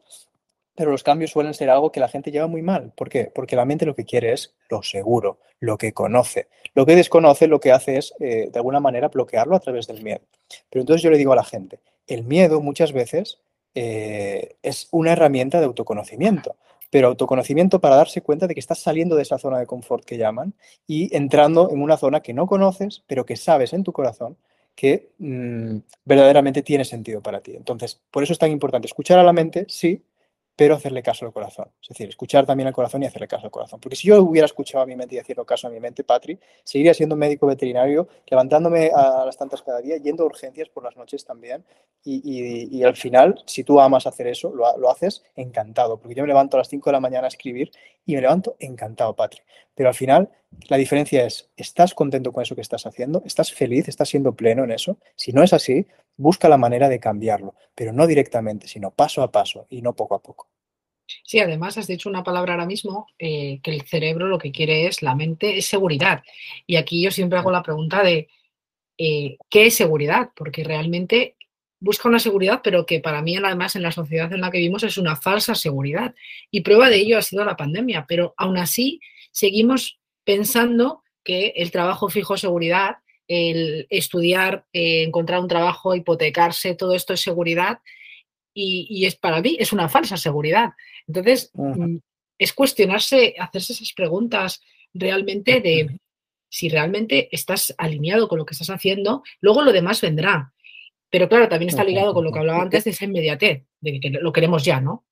[0.74, 2.92] pero los cambios suelen ser algo que la gente lleva muy mal.
[2.96, 3.30] ¿Por qué?
[3.34, 6.48] Porque la mente lo que quiere es lo seguro, lo que conoce.
[6.74, 10.02] Lo que desconoce lo que hace es, eh, de alguna manera, bloquearlo a través del
[10.02, 10.22] miedo.
[10.70, 13.40] Pero entonces yo le digo a la gente, el miedo muchas veces
[13.74, 16.56] eh, es una herramienta de autoconocimiento
[16.94, 20.16] pero autoconocimiento para darse cuenta de que estás saliendo de esa zona de confort que
[20.16, 20.54] llaman
[20.86, 24.36] y entrando en una zona que no conoces, pero que sabes en tu corazón
[24.76, 27.56] que mm, verdaderamente tiene sentido para ti.
[27.56, 30.04] Entonces, por eso es tan importante escuchar a la mente, sí,
[30.56, 31.68] pero hacerle caso al corazón.
[31.82, 33.80] Es decir, escuchar también al corazón y hacerle caso al corazón.
[33.80, 36.38] Porque si yo hubiera escuchado a mi mente y haciendo caso a mi mente, Patri,
[36.62, 40.96] seguiría siendo médico veterinario, levantándome a las tantas cada día, yendo a urgencias por las
[40.96, 41.64] noches también.
[42.04, 45.98] Y, al final, si tú amas hacer eso, lo, haces encantado.
[45.98, 47.70] Porque yo me levanto a las 5 de la mañana a escribir
[48.06, 49.40] y me levanto encantado, Patri.
[49.74, 50.30] Pero al final,
[50.68, 53.22] la diferencia es, ¿estás contento con eso que estás haciendo?
[53.24, 53.88] ¿Estás feliz?
[53.88, 54.98] ¿Estás siendo pleno en eso?
[55.16, 55.86] Si no es así,
[56.16, 60.14] busca la manera de cambiarlo, pero no directamente, sino paso a paso y no poco
[60.14, 60.48] a poco.
[61.22, 64.86] Sí, además has dicho una palabra ahora mismo, eh, que el cerebro lo que quiere
[64.86, 66.22] es, la mente es seguridad.
[66.66, 68.28] Y aquí yo siempre hago la pregunta de,
[68.96, 70.30] eh, ¿qué es seguridad?
[70.34, 71.36] Porque realmente
[71.80, 74.82] busca una seguridad, pero que para mí además en la sociedad en la que vivimos
[74.84, 76.14] es una falsa seguridad.
[76.50, 79.00] Y prueba de ello ha sido la pandemia, pero aún así
[79.30, 82.96] seguimos pensando que el trabajo fijo es seguridad,
[83.28, 87.80] el estudiar, eh, encontrar un trabajo, hipotecarse, todo esto es seguridad
[88.52, 90.70] y, es para mí es una falsa seguridad.
[91.06, 91.96] Entonces, mm,
[92.38, 94.60] es cuestionarse, hacerse esas preguntas
[94.92, 95.98] realmente de
[96.48, 100.52] si realmente estás alineado con lo que estás haciendo, luego lo demás vendrá.
[101.10, 104.10] Pero claro, también está ligado con lo que hablaba antes de esa inmediatez, de que
[104.10, 105.04] lo queremos ya, ¿no?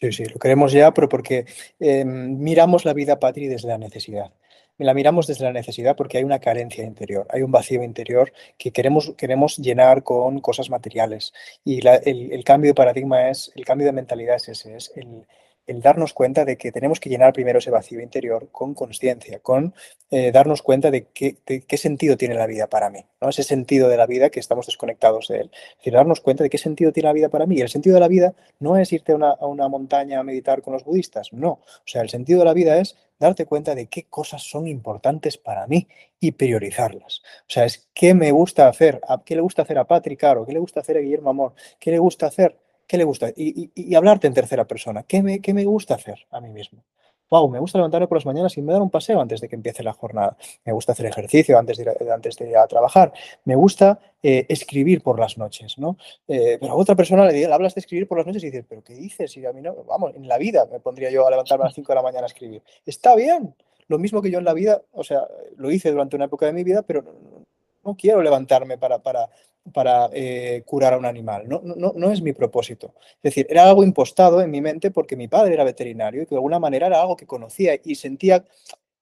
[0.00, 1.44] Sí, sí, lo queremos ya, pero porque
[1.80, 4.32] em, miramos la vida, Patri, desde la necesidad
[4.84, 8.72] la miramos desde la necesidad porque hay una carencia interior, hay un vacío interior que
[8.72, 11.32] queremos, queremos llenar con cosas materiales.
[11.64, 15.26] Y el, el, cambio de paradigma es, el cambio de mentalidad es ese, es el,
[15.68, 19.74] el darnos cuenta de que tenemos que llenar primero ese vacío interior con conciencia, con
[20.10, 23.28] eh, darnos cuenta de qué, sentido tiene la vida para mí, ¿no?
[23.28, 25.50] ese sentido de la vida que estamos desconectados de él.
[25.52, 27.56] Es decir, darnos cuenta de qué sentido tiene la vida para mí.
[27.56, 30.22] Y el sentido de la vida no es irte a una, a una montaña a
[30.22, 31.50] meditar con los budistas, no.
[31.50, 35.36] O sea, el sentido de la vida es darte cuenta de qué cosas son importantes
[35.36, 35.86] para mí
[36.18, 37.20] y priorizarlas.
[37.42, 40.52] O sea, es qué me gusta hacer, qué le gusta hacer a Patrick Caro, qué
[40.52, 42.56] le gusta hacer a Guillermo Amor, qué le gusta hacer
[42.88, 43.30] ¿Qué le gusta?
[43.36, 45.04] Y, hablarte en tercera persona.
[45.04, 46.82] ¿Qué me, ¿Qué me gusta hacer a mí mismo?
[47.30, 49.54] Wow, me gusta levantarme por las mañanas y me dar un paseo antes de que
[49.54, 50.36] empiece la jornada.
[50.64, 53.12] Me gusta hacer ejercicio antes de ir a, antes de ir a trabajar.
[53.44, 55.98] Me gusta eh, escribir por las noches, ¿no?
[56.26, 58.82] Eh, pero a otra persona le, hablas de escribir por las noches y dices, ¿pero
[58.82, 59.36] qué dices?
[59.36, 61.74] Y a mí no, vamos, en la vida me pondría yo a levantarme a las
[61.74, 62.62] 5 de la mañana a escribir.
[62.86, 63.54] Está bien.
[63.88, 65.26] Lo mismo que yo en la vida, o sea,
[65.56, 67.04] lo hice durante una época de mi vida, pero
[67.84, 69.28] no, quiero levantarme para, para,
[69.72, 71.48] para eh, curar a un animal.
[71.48, 72.94] No, no, no, es mi propósito.
[73.16, 76.30] Es decir, era algo impostado en mi mente porque mi padre era veterinario y que
[76.30, 78.44] de alguna manera era algo que conocía y sentía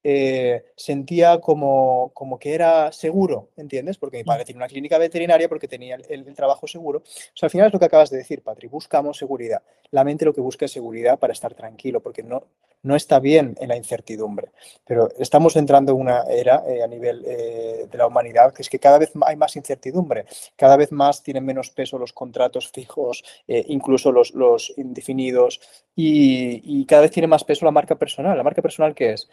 [0.08, 3.98] eh, sentía como, como que era seguro, ¿entiendes?
[3.98, 4.46] Porque mi padre mm.
[4.46, 7.00] tiene una clínica veterinaria porque tenía el, trabajo seguro.
[7.00, 9.62] O sea, al final es lo que acabas de decir, Patri, buscamos seguridad.
[9.90, 12.44] La mente lo que busca es seguridad para estar tranquilo, porque no,
[12.84, 14.50] no está bien en la incertidumbre.
[14.86, 18.70] Pero estamos entrando en una era eh, a nivel eh, de la humanidad que es
[18.70, 23.24] que cada vez hay más incertidumbre, cada vez más tienen menos peso los contratos fijos,
[23.48, 25.60] incluso los, los indefinidos,
[25.96, 28.36] y, y, cada vez tiene más peso la marca personal.
[28.36, 29.28] ¿La marca personal qué es?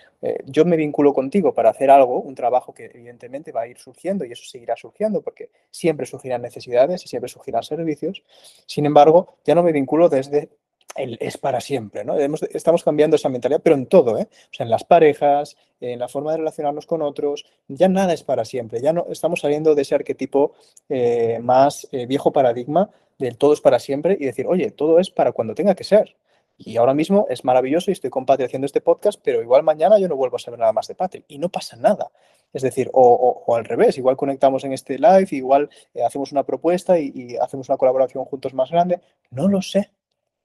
[0.45, 4.25] yo me vinculo contigo para hacer algo, un trabajo que evidentemente va a ir surgiendo
[4.25, 8.23] y eso seguirá surgiendo porque siempre surgirán necesidades y siempre surgirán servicios.
[8.65, 10.49] Sin embargo, ya no me vinculo desde
[10.95, 12.15] el es para siempre, ¿no?
[12.17, 14.27] estamos cambiando esa mentalidad, pero en todo, ¿eh?
[14.59, 18.79] En las parejas, en la forma de relacionarnos con otros, ya nada es para siempre,
[18.79, 20.53] ya no estamos saliendo de ese arquetipo
[20.89, 25.09] eh, más eh, viejo paradigma del todo es para siempre y decir, oye, todo es
[25.09, 26.15] para cuando tenga que ser.
[26.57, 29.97] Y ahora mismo es maravilloso y estoy con Patri haciendo este podcast, pero igual mañana
[29.97, 32.11] yo no vuelvo a saber nada más de Patri y no pasa nada.
[32.53, 36.99] Es decir, o, al revés, igual conectamos en este live, igual eh, hacemos una propuesta
[36.99, 39.01] y, hacemos una colaboración juntos más grande.
[39.31, 39.89] No lo sé.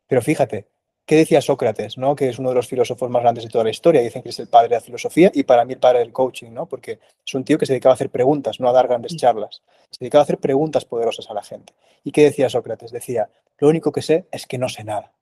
[0.07, 0.69] Pero fíjate,
[1.05, 2.17] ¿qué decía Sócrates, ¿no?
[2.17, 4.01] que es uno de los filósofos más grandes de toda la historia?
[4.01, 6.51] Dicen que es el padre de la filosofía y para mí el padre del coaching,
[6.51, 6.65] ¿no?
[6.65, 9.63] porque es un tío que se dedicaba a hacer preguntas, no a dar grandes charlas.
[9.91, 11.75] Se dedicaba a hacer preguntas poderosas a la gente.
[12.05, 12.91] ¿Y qué decía Sócrates?
[12.91, 13.29] Decía,
[13.59, 15.13] lo único que sé es que no sé nada.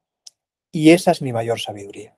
[0.76, 2.14] Y esa es mi mayor sabiduría.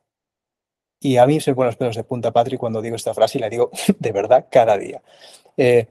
[0.99, 3.41] Y a mí se ponen los pelos de punta, Patrick, cuando digo esta frase y
[3.41, 5.01] la digo de verdad cada día.
[5.57, 5.87] Eh,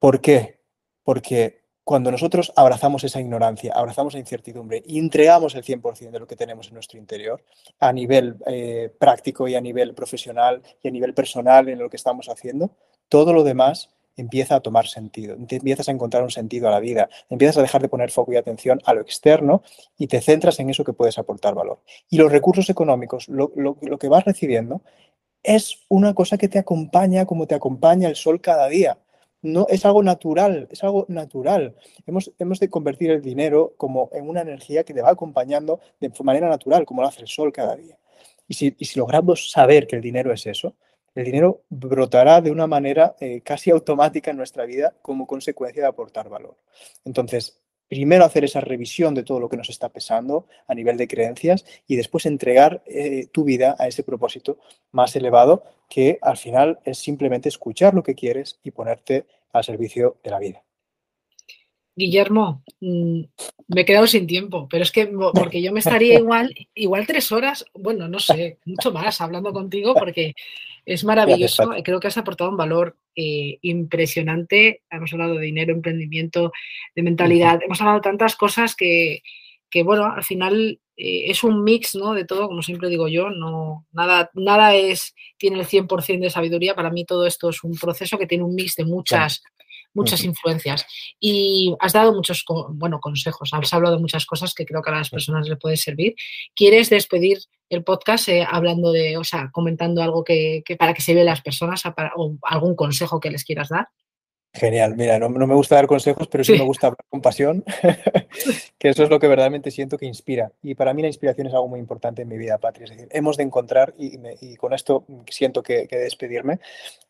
[0.00, 0.58] ¿Por qué?
[1.04, 6.26] Porque cuando nosotros abrazamos esa ignorancia, abrazamos la incertidumbre y entregamos el 100% de lo
[6.26, 7.44] que tenemos en nuestro interior,
[7.78, 11.96] a nivel eh, práctico y a nivel profesional y a nivel personal en lo que
[11.96, 12.72] estamos haciendo,
[13.08, 17.08] todo lo demás empieza a tomar sentido, empiezas a encontrar un sentido a la vida,
[17.28, 19.62] empiezas a dejar de poner foco y atención a lo externo
[19.98, 21.80] y te centras en eso que puedes aportar valor.
[22.08, 23.50] Y los recursos económicos, lo,
[23.98, 24.82] que vas recibiendo,
[25.42, 28.98] es una cosa que te acompaña como te acompaña el sol cada día.
[29.42, 31.76] No, es algo natural, es algo natural.
[32.06, 36.48] Hemos, de convertir el dinero como en una energía que te va acompañando de manera
[36.48, 37.96] natural, como lo hace el sol cada día.
[38.48, 40.74] Y si logramos saber que el dinero es eso,
[41.16, 45.88] el dinero brotará de una manera eh, casi automática en nuestra vida como consecuencia de
[45.88, 46.56] aportar valor.
[47.04, 47.58] Entonces,
[47.88, 51.64] primero hacer esa revisión de todo lo que nos está pesando a nivel de creencias
[51.86, 54.58] y después entregar eh, tu vida a ese propósito
[54.92, 60.18] más elevado que al final es simplemente escuchar lo que quieres y ponerte al servicio
[60.22, 60.65] de la vida.
[61.96, 63.22] Guillermo, mm,
[63.68, 67.32] me he quedado sin tiempo, pero es que porque yo me estaría igual, igual tres
[67.32, 70.34] horas, bueno, no sé, mucho más hablando contigo porque
[70.84, 71.70] es maravilloso.
[71.82, 74.82] Creo que has aportado un valor eh, impresionante.
[74.90, 76.52] Hemos hablado de dinero, emprendimiento,
[76.94, 77.60] de mentalidad.
[77.62, 79.22] Hemos hablado de tantas cosas que,
[79.70, 82.14] que bueno, al final eh, es un mix, ¿no?
[82.14, 86.74] De todo, como siempre digo yo, no, nada, nada es, tiene el 100% de sabiduría,
[86.74, 89.42] para mí todo esto es un proceso que tiene un mix de muchas,
[89.96, 90.86] muchas influencias.
[91.18, 94.94] Y has dado muchos, bueno, consejos, has hablado de muchas cosas que creo que a
[94.94, 96.14] las personas les puede servir.
[96.54, 97.38] ¿Quieres despedir
[97.68, 101.40] el podcast eh, hablando de, o sea, comentando algo que, para que se vea las
[101.40, 101.82] personas
[102.16, 103.88] o algún consejo que les quieras dar?
[104.56, 107.62] Genial, mira, no, me gusta dar consejos, pero sí, me gusta hablar con pasión,
[108.78, 110.50] que eso es lo que verdaderamente siento que inspira.
[110.62, 112.84] Y para mí la inspiración es algo muy importante en mi vida, Patria.
[112.84, 116.58] Es decir, hemos de encontrar, y, con esto siento que, despedirme,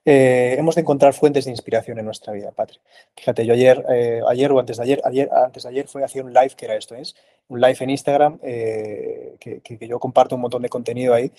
[0.05, 2.81] eh, hemos de encontrar fuentes de inspiración en nuestra vida, Patria.
[3.17, 6.25] Fíjate, yo ayer, eh, ayer o antes de ayer, ayer, antes de ayer fue hacer
[6.25, 7.15] un live que era esto, es
[7.47, 11.31] un live en Instagram, eh, que, que, yo comparto un montón de contenido ahí,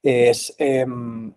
[0.00, 1.32] es em,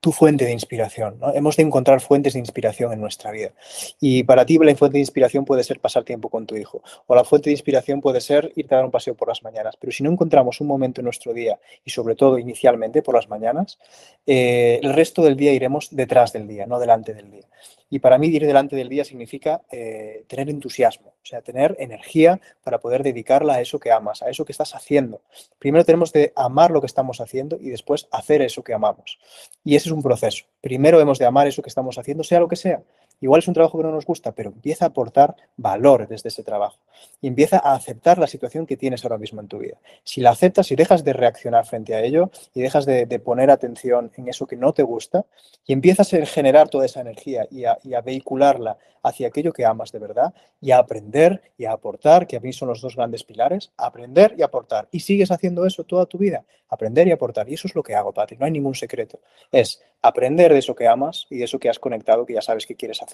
[0.00, 1.18] tu fuente de inspiración.
[1.20, 1.32] ¿no?
[1.34, 3.52] Hemos de encontrar fuentes de inspiración en nuestra vida.
[4.00, 6.82] Y para ti la fuente de inspiración puede ser pasar tiempo con tu hijo.
[7.06, 9.76] O la fuente de inspiración puede ser irte a dar un paseo por las mañanas.
[9.78, 13.28] Pero si no encontramos un momento en nuestro día, y sobre todo inicialmente por las
[13.28, 13.78] mañanas,
[14.26, 17.44] eh, el resto del día iremos detrás del día, no delante del día.
[17.90, 22.40] Y para mí ir delante del día significa eh, tener entusiasmo, o sea, tener energía
[22.62, 25.20] para poder dedicarla a eso que amas, a eso que estás haciendo.
[25.58, 29.18] Primero tenemos de amar lo que estamos haciendo y después hacer eso que amamos.
[29.64, 30.44] Y ese es un proceso.
[30.60, 32.82] Primero hemos de amar eso que estamos haciendo, sea lo que sea.
[33.20, 36.42] Igual es un trabajo que no nos gusta, pero empieza a aportar valor desde ese
[36.42, 36.78] trabajo
[37.20, 39.76] y empieza a aceptar la situación que tienes ahora mismo en tu vida.
[40.04, 44.10] Si la aceptas y dejas de reaccionar frente a ello y dejas de, poner atención
[44.16, 45.26] en eso que no te gusta
[45.66, 49.64] y empiezas a generar toda esa energía y a, y a vehicularla hacia aquello que
[49.64, 52.96] amas de verdad y a aprender y a aportar, que a mí son los dos
[52.96, 54.88] grandes pilares, aprender y aportar.
[54.90, 57.48] Y sigues haciendo eso toda tu vida, aprender y aportar.
[57.48, 59.20] Y eso es lo que hago, Pati, no hay ningún secreto.
[59.50, 62.66] Es aprender de eso que amas y de eso que has conectado, que ya sabes
[62.66, 63.09] que quieres hacer,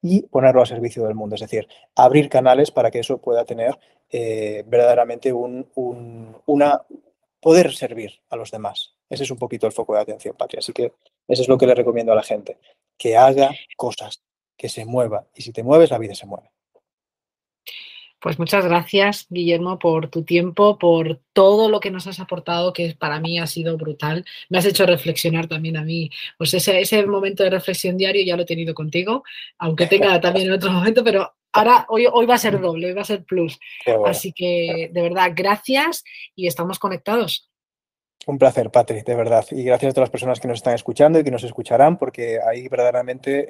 [0.00, 1.36] y ponerlo a servicio del mundo.
[1.36, 3.78] Es decir, abrir canales para que eso pueda tener
[4.10, 5.66] eh, verdaderamente un,
[6.46, 6.82] una,
[7.40, 8.94] poder servir a los demás.
[9.08, 10.60] Ese es un poquito el foco de atención, Patria.
[10.60, 10.92] Así que
[11.28, 12.58] eso es lo que le recomiendo a la gente,
[12.96, 14.22] que haga cosas,
[14.56, 15.26] que se mueva.
[15.34, 16.50] Y si te mueves, la vida se mueve.
[18.22, 22.94] Pues muchas gracias, Guillermo, por tu tiempo, por todo lo que nos has aportado, que
[22.96, 24.24] para mí ha sido brutal.
[24.48, 26.08] Me has hecho reflexionar también a mí.
[26.38, 29.24] Pues ese, ese momento de reflexión diario ya lo he tenido contigo,
[29.58, 32.92] aunque tenga también en otro momento, pero ahora hoy, hoy va a ser doble, hoy
[32.92, 33.58] va a ser plus.
[34.06, 36.04] Así que, de verdad, gracias
[36.36, 37.50] y estamos conectados.
[38.24, 39.44] Un placer, Patrick, de verdad.
[39.50, 42.38] Y gracias a todas las personas que nos están escuchando y que nos escucharán, porque
[42.40, 43.48] ahí verdaderamente,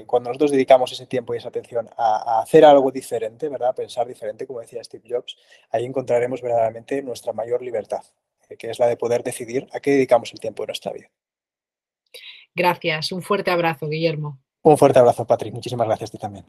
[0.00, 3.70] eh, cuando nosotros dedicamos ese tiempo y esa atención a, hacer algo diferente, ¿verdad?
[3.70, 5.36] A pensar diferente, como decía Steve Jobs,
[5.70, 8.02] ahí encontraremos verdaderamente nuestra mayor libertad,
[8.48, 11.10] eh, que es la de poder decidir a qué dedicamos el tiempo de nuestra vida.
[12.54, 13.12] Gracias.
[13.12, 14.38] Un fuerte abrazo, Guillermo.
[14.62, 15.52] Un fuerte abrazo, Patrick.
[15.52, 16.46] Muchísimas gracias a ti también.